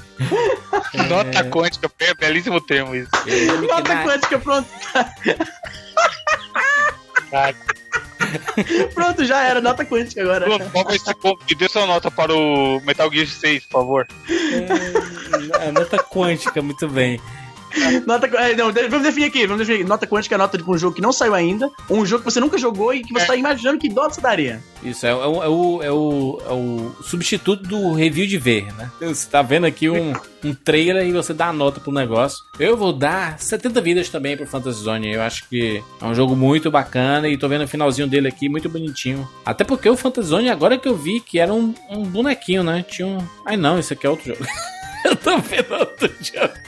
[1.08, 3.10] Nota quântica, é belíssimo termo isso.
[3.68, 4.68] Nota quântica, pronto.
[8.94, 9.60] Pronto, já era.
[9.60, 10.46] Nota quântica agora.
[10.70, 11.14] Qual vai ser
[11.48, 14.06] E dê sua nota para o Metal Gear 6, por favor.
[15.60, 17.20] É, nota quântica, muito bem.
[18.06, 19.86] Nota, é, não, vamos definir aqui, vamos definir.
[19.86, 22.30] Nota quântica é nota de um jogo que não saiu ainda, ou um jogo que
[22.30, 24.62] você nunca jogou e que você tá imaginando que nota você daria.
[24.82, 28.90] Isso, é, o- é o, é, o, é o substituto do review de ver, né?
[29.00, 30.12] Você tá vendo aqui um,
[30.44, 32.38] um trailer e você dá a nota pro negócio.
[32.58, 35.12] Eu vou dar 70 vidas também pro Fantasy Zone.
[35.12, 38.48] Eu acho que é um jogo muito bacana e tô vendo o finalzinho dele aqui,
[38.48, 39.28] muito bonitinho.
[39.44, 42.84] Até porque o Fantasy Zone, agora que eu vi que era um, um bonequinho, né?
[42.88, 43.18] Tinha um.
[43.44, 44.44] Ai não, isso aqui é outro jogo.
[45.10, 46.08] eu tô vendo outro.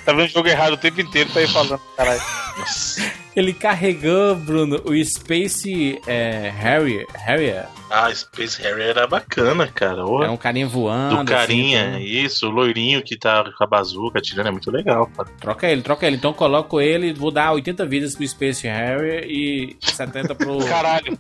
[0.05, 2.21] Tá vendo jogo errado o tempo inteiro, tá aí falando, caralho.
[3.37, 7.07] Ele carregou, Bruno, o Space é, Harrier.
[7.15, 7.67] Harrier.
[7.89, 10.05] Ah, Space Harrier era bacana, cara.
[10.05, 11.19] Ô, É um carinha voando.
[11.19, 15.07] do carinha, assim, isso, o loirinho que tá com a bazuca atirando, é muito legal,
[15.17, 15.29] cara.
[15.41, 16.17] Troca ele, troca ele.
[16.17, 21.17] Então coloco ele, vou dar 80 vidas pro Space Harrier e 70 pro, Caralho.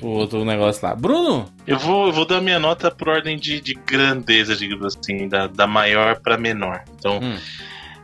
[0.00, 0.96] pro outro negócio lá.
[0.96, 5.28] Bruno, Eu vou, eu vou dar minha nota por ordem de, de grandeza, digamos assim,
[5.28, 6.82] da, da maior pra menor.
[6.98, 7.38] Então, Hum.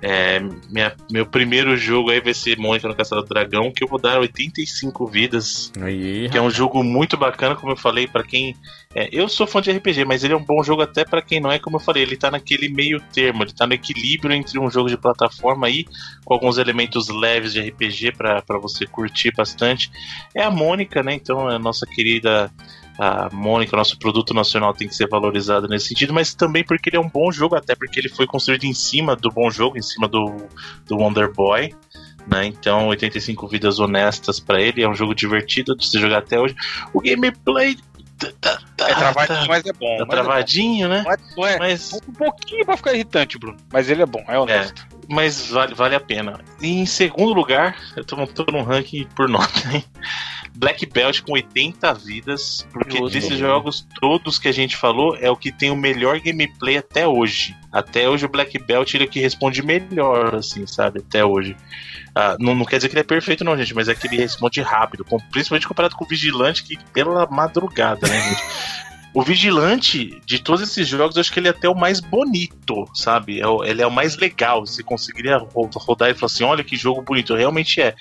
[0.02, 3.88] É, minha, meu primeiro jogo aí vai ser Mônica no Castelo do Dragão, que eu
[3.88, 5.72] vou dar 85 vidas.
[5.80, 8.54] Aí, Que é um jogo muito bacana, como eu falei, pra quem.
[8.94, 11.40] é, eu sou fã de RPG, mas ele é um bom jogo até pra quem
[11.40, 14.58] não é, como eu falei, ele tá naquele meio termo, ele tá no equilíbrio entre
[14.58, 15.86] um jogo de plataforma aí,
[16.24, 19.90] com alguns elementos leves de RPG pra você curtir bastante.
[20.34, 21.14] É a Mônica, né?
[21.14, 22.50] Então, é a nossa querida.
[22.98, 26.96] A Mônica, nosso produto nacional, tem que ser valorizado nesse sentido, mas também porque ele
[26.96, 29.82] é um bom jogo, até porque ele foi construído em cima do bom jogo, em
[29.82, 30.34] cima do,
[30.86, 31.74] do Wonder Boy.
[32.26, 32.46] Né?
[32.46, 34.82] Então, 85 vidas honestas pra ele.
[34.82, 36.56] É um jogo divertido de se jogar até hoje.
[36.92, 37.76] O gameplay.
[38.18, 39.78] tá- tá- tá- É travadinho, tá- mas é bom.
[39.78, 40.06] tá mas é bom.
[40.06, 41.04] travadinho, né?
[41.36, 43.56] Não é, é- Mas, Um pouquinho pra ficar irritante, Bruno.
[43.72, 44.86] Mas ele é bom, é honesto.
[45.08, 46.40] Mas vale, vale a pena.
[46.60, 49.84] E em segundo lugar, eu tô, tô num ranking por nota, hein?
[50.54, 53.10] Black Belt com 80 vidas, porque Justo.
[53.10, 57.06] desses jogos todos que a gente falou, é o que tem o melhor gameplay até
[57.06, 57.54] hoje.
[57.70, 61.00] Até hoje o Black Belt ele é o que responde melhor, assim, sabe?
[61.00, 61.54] Até hoje.
[62.14, 64.16] Ah, não, não quer dizer que ele é perfeito, não, gente, mas é que ele
[64.16, 68.42] responde rápido, com- principalmente comparado com o Vigilante, que pela madrugada, né, gente?
[69.16, 72.86] O Vigilante, de todos esses jogos, eu acho que ele é até o mais bonito,
[72.92, 73.40] sabe?
[73.40, 74.66] É ele é o mais legal.
[74.66, 77.34] Você conseguiria ro- rodar e falar assim: olha que jogo bonito.
[77.34, 77.94] Realmente é.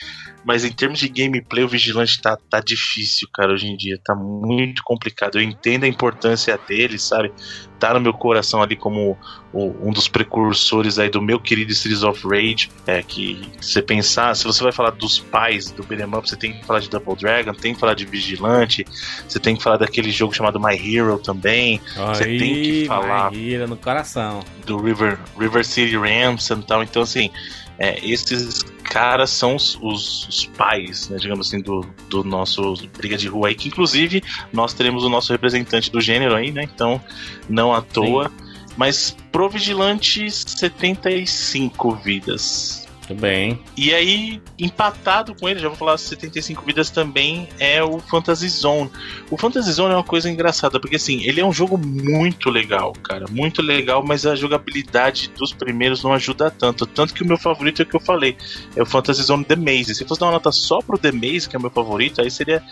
[0.45, 3.99] Mas em termos de gameplay, o Vigilante tá, tá difícil, cara, hoje em dia.
[4.03, 5.39] Tá muito complicado.
[5.39, 7.33] Eu entendo a importância dele, sabe?
[7.79, 9.17] Tá no meu coração ali como
[9.53, 12.69] um dos precursores aí do meu querido Streets of Rage.
[12.85, 16.53] É que você pensar, se você vai falar dos pais do Beat'em Up, você tem
[16.53, 18.85] que falar de Double Dragon, tem que falar de Vigilante,
[19.27, 23.31] você tem que falar daquele jogo chamado My Hero também, você Aí, tem que falar
[23.31, 24.43] Maíra no coração.
[24.65, 26.83] do River, River City Ransom e tal.
[26.83, 27.31] Então, assim,
[27.79, 28.63] é, esses
[28.95, 33.49] caras são os, os- os pais, né, digamos assim, do, do nosso Briga de Rua
[33.49, 34.23] aí, que inclusive
[34.53, 36.63] nós teremos o nosso representante do gênero aí, né?
[36.63, 37.01] Então,
[37.49, 38.31] não à toa.
[38.77, 42.84] Mas pro Vigilante, 75 vidas.
[43.07, 43.59] Tudo bem.
[43.77, 48.89] E aí, empatado com ele, já vou falar 75 vidas também, é o Fantasy Zone.
[49.29, 52.93] O Fantasy Zone é uma coisa engraçada, porque assim, ele é um jogo muito legal,
[53.03, 53.25] cara.
[53.29, 56.85] Muito legal, mas a jogabilidade dos primeiros não ajuda tanto.
[56.85, 58.35] Tanto que o meu favorito é o que eu falei,
[58.75, 59.93] é o Fantasy Zone The Maze.
[59.93, 62.31] Se fosse dar uma nota só pro The Maze, que é o meu favorito, aí
[62.31, 62.63] seria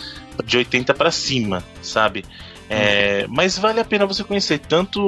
[0.43, 2.25] de 80 pra cima, sabe?
[2.75, 4.99] É, mas vale a pena você conhecer tanto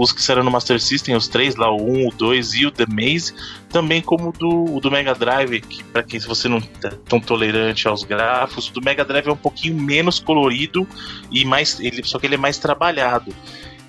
[0.00, 2.70] os que saíram no Master System, os três lá, o 1, o 2 e o
[2.70, 3.34] The Maze,
[3.70, 7.88] também como do, do Mega Drive, que para quem se você não é tão tolerante
[7.88, 10.86] aos gráficos, o do Mega Drive é um pouquinho menos colorido
[11.30, 13.34] e mais, ele, só que ele é mais trabalhado.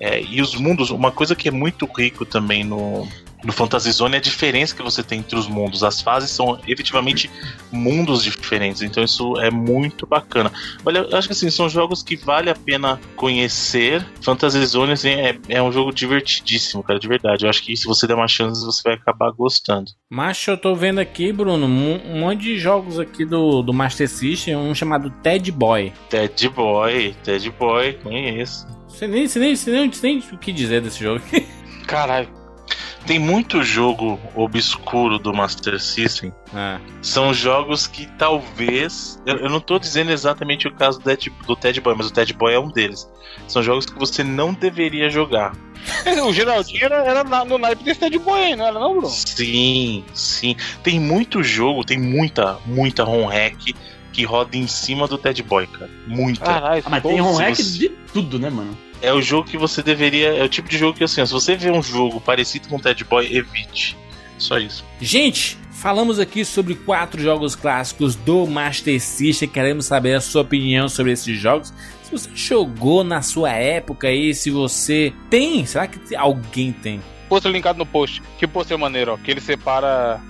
[0.00, 3.06] É, e os mundos, uma coisa que é muito rico também no,
[3.44, 5.84] no Fantasy Zone é a diferença que você tem entre os mundos.
[5.84, 7.30] As fases são efetivamente
[7.70, 10.50] mundos diferentes, então isso é muito bacana.
[10.84, 14.04] Olha, eu acho que assim, são jogos que vale a pena conhecer.
[14.22, 17.44] Fantasy Zone assim, é, é um jogo divertidíssimo, cara, de verdade.
[17.44, 19.90] Eu acho que se você der uma chance, você vai acabar gostando.
[20.10, 24.08] Macho, eu tô vendo aqui, Bruno, um, um monte de jogos aqui do, do Master
[24.08, 25.92] System, um chamado Ted Boy.
[26.08, 28.66] Ted Boy, Ted Boy, conheço.
[28.88, 31.22] Você nem, você nem, você nem, você nem o que dizer desse jogo.
[31.86, 32.37] Caralho.
[33.06, 36.32] Tem muito jogo obscuro do Master System.
[36.54, 39.20] Ah, São jogos que talvez.
[39.24, 42.12] Eu, eu não tô dizendo exatamente o caso do Ted, do Ted Boy, mas o
[42.12, 43.08] Ted Boy é um deles.
[43.46, 45.52] São jogos que você não deveria jogar.
[46.26, 49.08] O Geraldinho era, era na- no naipe desse Ted Boy aí, não era não, Bruno?
[49.08, 50.54] Sim, sim.
[50.82, 53.74] Tem muito jogo, tem muita, muita ROM hack
[54.12, 55.90] que roda em cima do Ted Boy, cara.
[56.06, 56.44] Muita.
[56.44, 56.82] Caralho.
[56.84, 58.76] Ah, mas tem home hack você- de tudo, né, mano?
[59.00, 60.28] É o jogo que você deveria.
[60.28, 62.80] É o tipo de jogo que assim, se você vê um jogo parecido com o
[62.80, 63.96] Ted Boy, evite.
[64.38, 64.84] Só isso.
[65.00, 69.48] Gente, falamos aqui sobre quatro jogos clássicos do Master System.
[69.48, 71.72] Queremos saber a sua opinião sobre esses jogos.
[72.02, 77.02] Se você jogou na sua época aí, se você tem, será que alguém tem?
[77.28, 78.22] Pôster linkado no post.
[78.38, 79.16] Que pôster maneiro, ó.
[79.18, 80.20] Que ele separa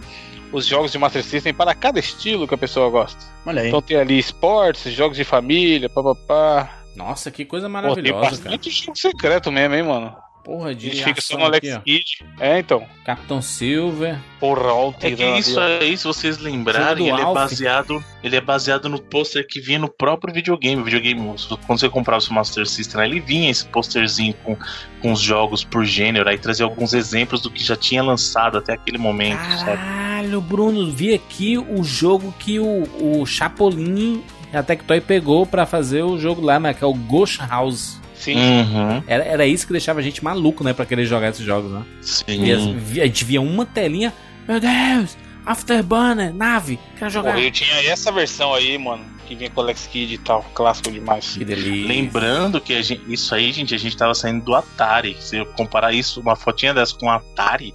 [0.50, 3.24] os jogos de Master System para cada estilo que a pessoa gosta.
[3.46, 3.68] Olha aí.
[3.68, 6.77] Então tem ali esportes, jogos de família, papapá.
[6.98, 8.30] Nossa, que coisa Pô, tem maravilhosa, cara.
[8.50, 10.14] bastante jogo secreto mesmo, hein, mano.
[10.44, 11.98] Porra A de gente fica só no Alex aqui.
[11.98, 12.24] Kidd.
[12.40, 12.82] É, então.
[13.04, 14.18] Capitão Silver.
[14.40, 17.34] Porra, o É que isso aí, se vocês lembrarem, ele é Alf.
[17.34, 18.02] baseado.
[18.24, 20.80] Ele é baseado no pôster que vinha no próprio videogame.
[20.80, 21.34] O videogame,
[21.66, 24.56] quando você comprava o seu Master System, ele vinha esse pôsterzinho com,
[25.02, 28.72] com os jogos por gênero, aí trazia alguns exemplos do que já tinha lançado até
[28.72, 29.76] aquele momento, sabe?
[29.76, 34.24] Caralho, Bruno, vi aqui o jogo que o, o Chapolin
[34.56, 36.72] a Tectoy pegou pra fazer o jogo lá, né?
[36.74, 38.00] Que é o Ghost House.
[38.14, 38.34] Sim.
[38.36, 40.72] Uhum, Era, era isso que deixava a gente maluco, né?
[40.72, 41.82] Pra querer jogar esses jogos, né?
[42.00, 42.44] sim.
[42.46, 42.62] E as-
[43.02, 44.12] a gente via uma telinha.
[44.48, 45.16] Meu Deus!
[45.46, 47.32] Afterburner, nave, quero jogar.
[47.32, 50.42] Porra, eu tinha essa versão aí, mano, que vinha com o Alex Kidd e tal.
[50.54, 51.36] Clássico demais.
[51.38, 51.88] Que delícia.
[51.88, 55.16] Lembrando que a gente- isso aí, gente, a gente tava saindo do Atari.
[55.20, 57.72] Se eu comparar isso, uma fotinha dessa com o Atari,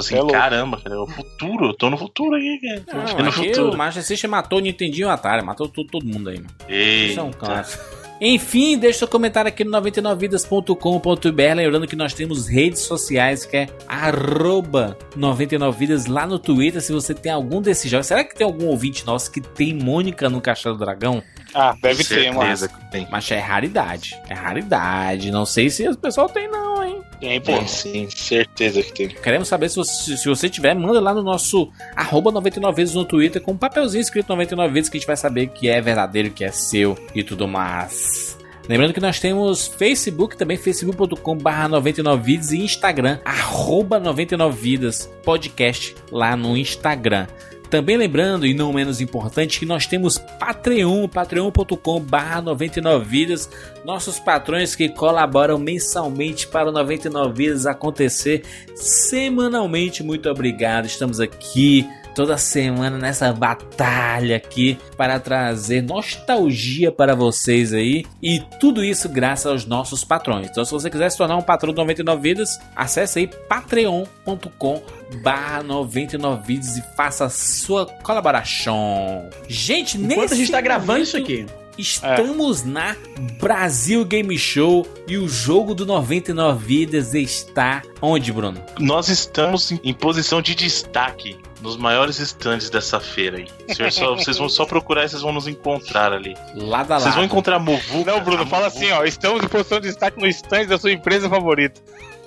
[0.00, 3.06] Assim, É caramba, cara, é o futuro, eu tô no futuro aqui, cara.
[3.16, 3.72] Não, no futuro.
[3.72, 6.50] o Master System matou o Nintendinho e o Atari, matou todo, todo mundo aí, mano.
[6.68, 8.00] Isso é um clássico.
[8.22, 11.54] Enfim, deixa seu comentário aqui no 99vidas.com.br.
[11.56, 16.82] Lembrando que nós temos redes sociais que é arroba 99vidas lá no Twitter.
[16.82, 18.06] Se você tem algum desses jogos.
[18.06, 21.22] Será que tem algum ouvinte nosso que tem Mônica no Castelo do Dragão?
[21.54, 22.80] Ah, deve ter, Certeza mano.
[22.84, 23.08] que tem.
[23.10, 24.20] Mas é raridade.
[24.28, 25.30] É raridade.
[25.30, 27.02] Não sei se o pessoal tem, não, hein?
[27.20, 27.52] Tem, pô.
[27.52, 29.08] Tem sim, certeza que tem.
[29.08, 33.04] Queremos saber se você, se você tiver, manda lá no nosso arroba 99 vezes no
[33.04, 36.30] Twitter com um papelzinho escrito 99 vezes que a gente vai saber que é verdadeiro,
[36.30, 38.38] que é seu e tudo mais.
[38.68, 46.36] Lembrando que nós temos Facebook também, facebook.com barra 99vidas e Instagram, arroba 99vidas podcast lá
[46.36, 47.26] no Instagram.
[47.70, 53.48] Também lembrando, e não menos importante, que nós temos Patreon, patreon.com barra 99vidas,
[53.84, 58.42] nossos patrões que colaboram mensalmente para o 99 Vidas acontecer
[58.74, 60.02] semanalmente.
[60.02, 68.04] Muito obrigado, estamos aqui toda semana nessa batalha aqui para trazer nostalgia para vocês aí
[68.20, 70.48] e tudo isso graças aos nossos patrões.
[70.50, 74.82] Então, se você quiser se tornar um patrão do 99 Vidas, acesse aí patreon.com
[75.22, 79.28] barra 99 Vidas e faça a sua colaboração.
[79.48, 81.46] Gente, Enquanto nesse a gente tá gravando isso aqui.
[81.78, 82.94] Estamos na
[83.40, 88.62] Brasil Game Show e o jogo do 99 Vidas está onde, Bruno?
[88.78, 93.74] Nós estamos em, posição de destaque nos maiores stands dessa feira aí.
[93.74, 96.34] Senhor, só- vocês vão só procurar e vocês vão nos encontrar ali.
[96.54, 98.10] Lado a Vocês vão encontrar Movuca.
[98.12, 98.84] Não, Bruno, a fala Movuca.
[98.84, 99.04] assim, ó.
[99.04, 101.80] Estamos em posição de destaque no stand da sua empresa favorita.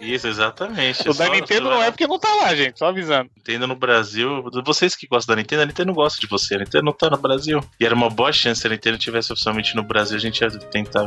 [0.03, 1.01] Isso, exatamente.
[1.09, 2.77] O da Só- Nintendo só- não é porque não tá lá, gente.
[2.79, 3.29] Só avisando.
[3.37, 4.43] Nintendo no Brasil.
[4.65, 6.55] Vocês que gostam da Nintendo, a Nintendo não gosta de você.
[6.55, 7.59] A Nintendo não tá no Brasil.
[7.79, 10.17] E era uma boa chance se a Nintendo tivesse oficialmente no Brasil.
[10.17, 11.03] A gente ia tentar.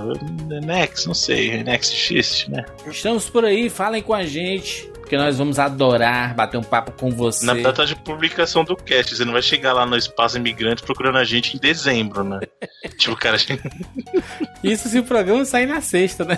[0.63, 1.63] Nex, não sei.
[1.63, 2.65] Nex X, né?
[2.87, 7.13] Estamos por aí, falem com a gente, porque nós vamos adorar bater um papo com
[7.13, 7.47] você.
[7.47, 9.15] Na data de publicação do cast.
[9.15, 12.41] Você não vai chegar lá no espaço imigrante procurando a gente em dezembro, né?
[12.99, 13.37] tipo, cara,
[14.65, 16.37] Isso se o programa sair na sexta, né?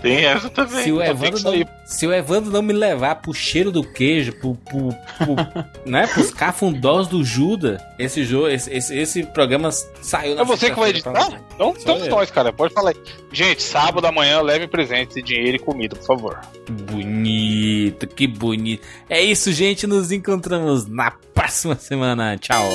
[0.00, 0.84] tem essa também.
[0.84, 4.54] Se o, Evandro não, se o Evandro não me levar pro cheiro do queijo, pro,
[4.54, 5.36] pro, pro,
[5.84, 10.70] né, pros cafundós do Judas, esse, jogo, esse, esse, esse programa saiu na É você
[10.70, 11.10] que vai editar?
[11.54, 12.52] Então, então nós, cara.
[12.52, 12.96] Pode falar aí.
[13.32, 16.40] Gente, sábado amanhã leve presente, dinheiro e comida, por favor.
[16.68, 18.86] Bonito, que bonito.
[19.08, 19.86] É isso, gente.
[19.86, 22.36] Nos encontramos na próxima semana.
[22.38, 22.68] Tchau.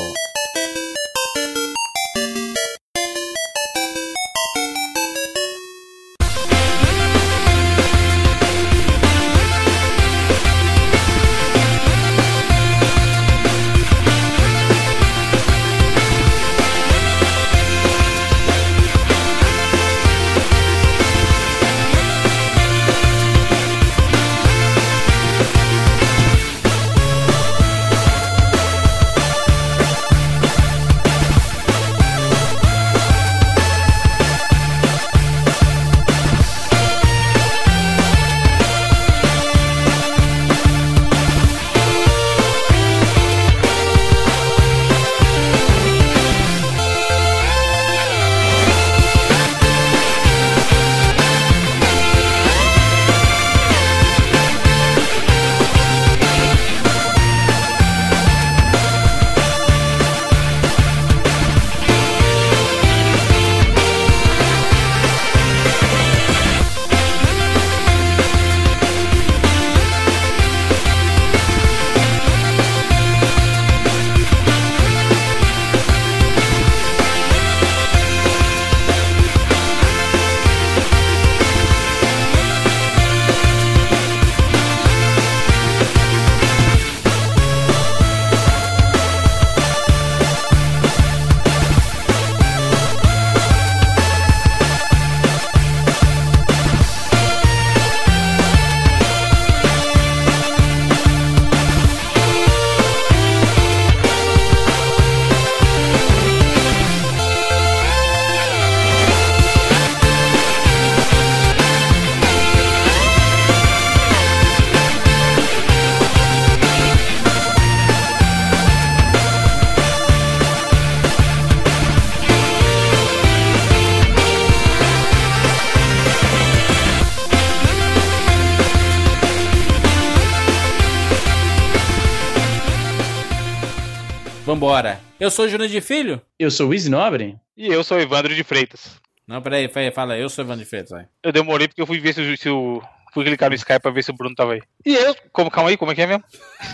[135.24, 136.22] Eu sou o Júnior de Filho?
[136.38, 137.38] Eu sou o Easy Nobre.
[137.56, 139.00] E eu sou o Evandro de Freitas.
[139.28, 140.18] Não, peraí, peraí, fala.
[140.18, 141.08] Eu sou Evandro de Freitas, vai.
[141.24, 142.82] Eu demorei porque eu fui ver se, o- se o
[143.14, 144.62] Fui clicar no Skype pra ver se o Bruno tava aí.
[144.84, 146.24] E eu, como, calma aí, como é que é mesmo?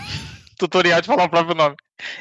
[0.57, 1.75] Tutorial de falar o próprio nome.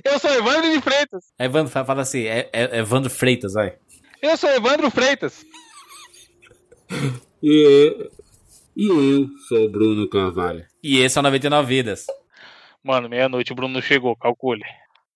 [0.05, 1.25] Eu sou Evandro de Freitas.
[1.39, 3.77] Evandro, fa- fala assim, é, é Evandro Freitas, vai.
[4.21, 5.47] Eu sou Evandro Freitas.
[7.43, 7.63] E
[7.97, 8.11] eu,
[8.77, 10.67] e eu sou o Bruno Carvalho.
[10.83, 12.07] E esse é o 99 Vidas.
[12.83, 14.65] Mano, meia-noite o Bruno não chegou, calcule.